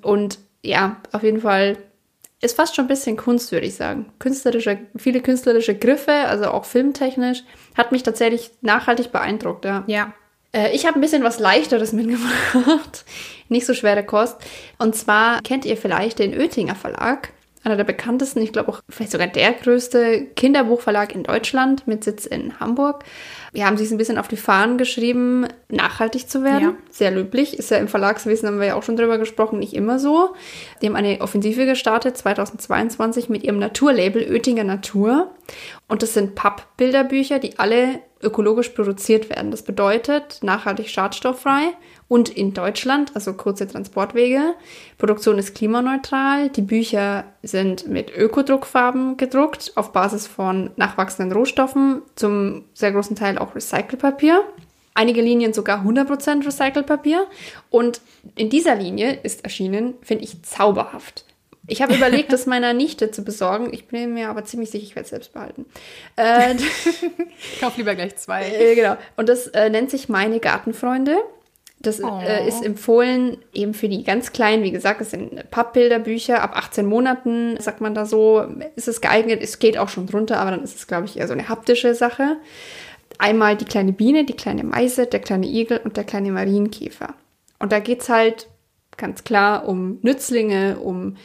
[0.02, 1.78] Und ja, auf jeden Fall
[2.42, 4.08] ist fast schon ein bisschen Kunst, würde ich sagen.
[4.20, 7.44] Künstlerische, viele künstlerische Griffe, also auch filmtechnisch,
[7.76, 9.84] hat mich tatsächlich nachhaltig beeindruckt, ja.
[9.88, 10.14] Ja.
[10.52, 13.06] Äh, ich habe ein bisschen was Leichteres mitgebracht.
[13.50, 14.38] Nicht so schwere Kost.
[14.78, 17.32] Und zwar kennt ihr vielleicht den Oettinger Verlag
[17.66, 22.26] einer der bekanntesten, ich glaube auch vielleicht sogar der größte Kinderbuchverlag in Deutschland mit Sitz
[22.26, 23.04] in Hamburg.
[23.54, 26.62] Wir haben sich ein bisschen auf die Fahnen geschrieben, nachhaltig zu werden.
[26.62, 26.76] Ja.
[26.92, 27.58] Sehr löblich.
[27.58, 30.36] Ist ja im Verlagswesen, haben wir ja auch schon drüber gesprochen, nicht immer so.
[30.82, 35.32] Die haben eine Offensive gestartet 2022 mit ihrem Naturlabel Oettinger Natur.
[35.88, 39.52] Und das sind Pappbilderbücher, die alle ökologisch produziert werden.
[39.52, 41.74] Das bedeutet nachhaltig schadstofffrei
[42.08, 44.54] und in Deutschland, also kurze Transportwege.
[44.98, 46.50] Produktion ist klimaneutral.
[46.50, 53.40] Die Bücher sind mit Ökodruckfarben gedruckt auf Basis von nachwachsenden Rohstoffen, zum sehr großen Teil
[53.40, 54.44] auch Recyclpapier.
[54.94, 57.26] Einige Linien sogar 100% Recyclpapier.
[57.70, 58.02] Und
[58.36, 61.26] in dieser Linie ist erschienen, finde ich, zauberhaft.
[61.68, 63.74] Ich habe überlegt, das meiner Nichte zu besorgen.
[63.74, 65.66] Ich bin mir aber ziemlich sicher, ich werde es selbst behalten.
[66.16, 66.56] Äh,
[67.60, 68.46] Kauf lieber gleich zwei.
[68.56, 68.96] Äh, genau.
[69.18, 71.18] Und das äh, nennt sich Meine Gartenfreunde.
[71.80, 72.20] Das oh.
[72.20, 74.64] äh, ist empfohlen eben für die ganz Kleinen.
[74.64, 76.42] Wie gesagt, es sind Pappbilderbücher.
[76.42, 78.46] Ab 18 Monaten, sagt man da so,
[78.76, 79.42] ist es geeignet.
[79.42, 81.94] Es geht auch schon drunter, aber dann ist es, glaube ich, eher so eine haptische
[81.94, 82.38] Sache.
[83.18, 87.14] Einmal die kleine Biene, die kleine Meise, der kleine Igel und der kleine Marienkäfer.
[87.60, 88.48] Und da geht es halt
[88.98, 91.18] ganz klar um Nützlinge, um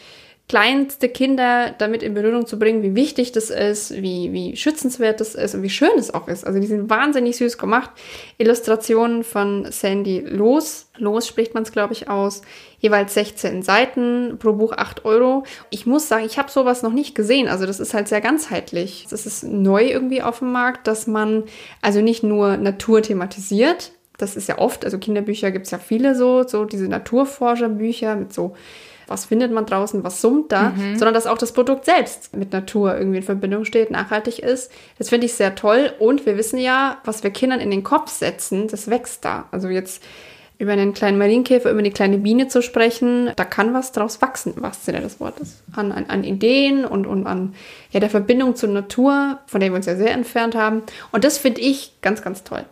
[0.51, 5.37] kleinste Kinder damit in Berührung zu bringen, wie wichtig das ist, wie, wie schützenswert das
[5.37, 6.45] ist und wie schön es auch ist.
[6.45, 7.91] Also die sind wahnsinnig süß gemacht.
[8.37, 10.91] Illustrationen von Sandy Los.
[10.99, 12.43] Los spricht man es, glaube ich, aus.
[12.81, 15.45] Jeweils 16 Seiten, pro Buch 8 Euro.
[15.71, 17.47] Ich muss sagen, ich habe sowas noch nicht gesehen.
[17.47, 19.07] Also das ist halt sehr ganzheitlich.
[19.09, 21.45] Das ist neu irgendwie auf dem Markt, dass man
[21.81, 23.93] also nicht nur Natur thematisiert.
[24.19, 28.33] Das ist ja oft, also Kinderbücher gibt es ja viele so, so diese Naturforscherbücher mit
[28.33, 28.57] so
[29.11, 30.97] was findet man draußen, was summt da, mhm.
[30.97, 34.71] sondern dass auch das Produkt selbst mit Natur irgendwie in Verbindung steht, nachhaltig ist.
[34.99, 35.93] Das finde ich sehr toll.
[35.99, 39.49] Und wir wissen ja, was wir Kindern in den Kopf setzen, das wächst da.
[39.51, 40.03] Also jetzt
[40.59, 44.53] über einen kleinen Marienkäfer, über eine kleine Biene zu sprechen, da kann was draus wachsen,
[44.57, 45.63] was Sinne des Wortes.
[45.73, 47.55] An, an, an Ideen und, und an
[47.91, 50.83] ja, der Verbindung zur Natur, von der wir uns ja sehr entfernt haben.
[51.13, 52.65] Und das finde ich ganz, ganz toll.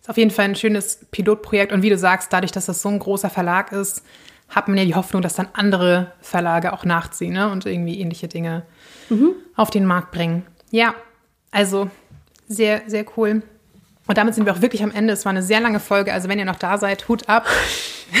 [0.00, 1.72] Ist auf jeden Fall ein schönes Pilotprojekt.
[1.72, 4.04] Und wie du sagst, dadurch, dass das so ein großer Verlag ist,
[4.50, 7.50] hat man ja die Hoffnung, dass dann andere Verlage auch nachziehen ne?
[7.50, 8.64] und irgendwie ähnliche Dinge
[9.08, 9.32] mhm.
[9.56, 10.44] auf den Markt bringen.
[10.70, 10.94] Ja,
[11.50, 11.88] also
[12.48, 13.42] sehr, sehr cool.
[14.10, 15.12] Und damit sind wir auch wirklich am Ende.
[15.12, 16.12] Es war eine sehr lange Folge.
[16.12, 17.46] Also wenn ihr noch da seid, Hut ab.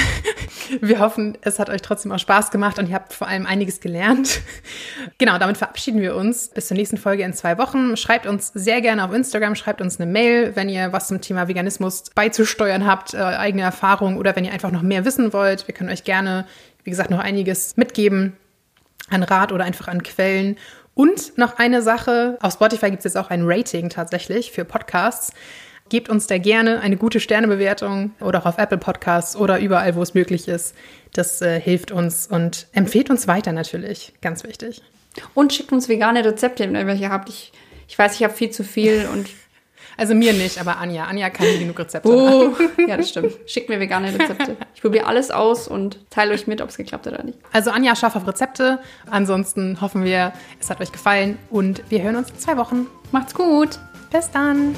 [0.80, 3.80] Wir hoffen, es hat euch trotzdem auch Spaß gemacht und ihr habt vor allem einiges
[3.80, 4.40] gelernt.
[5.18, 6.50] Genau, damit verabschieden wir uns.
[6.50, 7.96] Bis zur nächsten Folge in zwei Wochen.
[7.96, 11.48] Schreibt uns sehr gerne auf Instagram, schreibt uns eine Mail, wenn ihr was zum Thema
[11.48, 15.66] Veganismus beizusteuern habt, äh, eigene Erfahrungen oder wenn ihr einfach noch mehr wissen wollt.
[15.66, 16.46] Wir können euch gerne,
[16.84, 18.36] wie gesagt, noch einiges mitgeben
[19.08, 20.56] an Rat oder einfach an Quellen.
[20.94, 25.32] Und noch eine Sache, auf Spotify gibt es jetzt auch ein Rating tatsächlich für Podcasts.
[25.90, 30.02] Gebt uns da gerne eine gute Sternebewertung oder auch auf Apple Podcasts oder überall, wo
[30.02, 30.74] es möglich ist.
[31.12, 34.12] Das äh, hilft uns und empfehlt uns weiter natürlich.
[34.22, 34.82] Ganz wichtig.
[35.34, 37.28] Und schickt uns vegane Rezepte, wenn ihr welche habt.
[37.28, 37.52] Ich,
[37.88, 39.28] ich weiß, ich habe viel zu viel und.
[39.96, 41.04] Also mir nicht, aber Anja.
[41.04, 42.08] Anja kann genug Rezepte.
[42.08, 42.54] Oh,
[42.88, 43.36] ja, das stimmt.
[43.44, 44.56] Schickt mir vegane Rezepte.
[44.74, 47.38] Ich probiere alles aus und teile euch mit, ob es geklappt hat oder nicht.
[47.52, 48.78] Also Anja scharf auf Rezepte.
[49.10, 52.86] Ansonsten hoffen wir, es hat euch gefallen und wir hören uns in zwei Wochen.
[53.12, 53.78] Macht's gut.
[54.10, 54.74] Bis dann.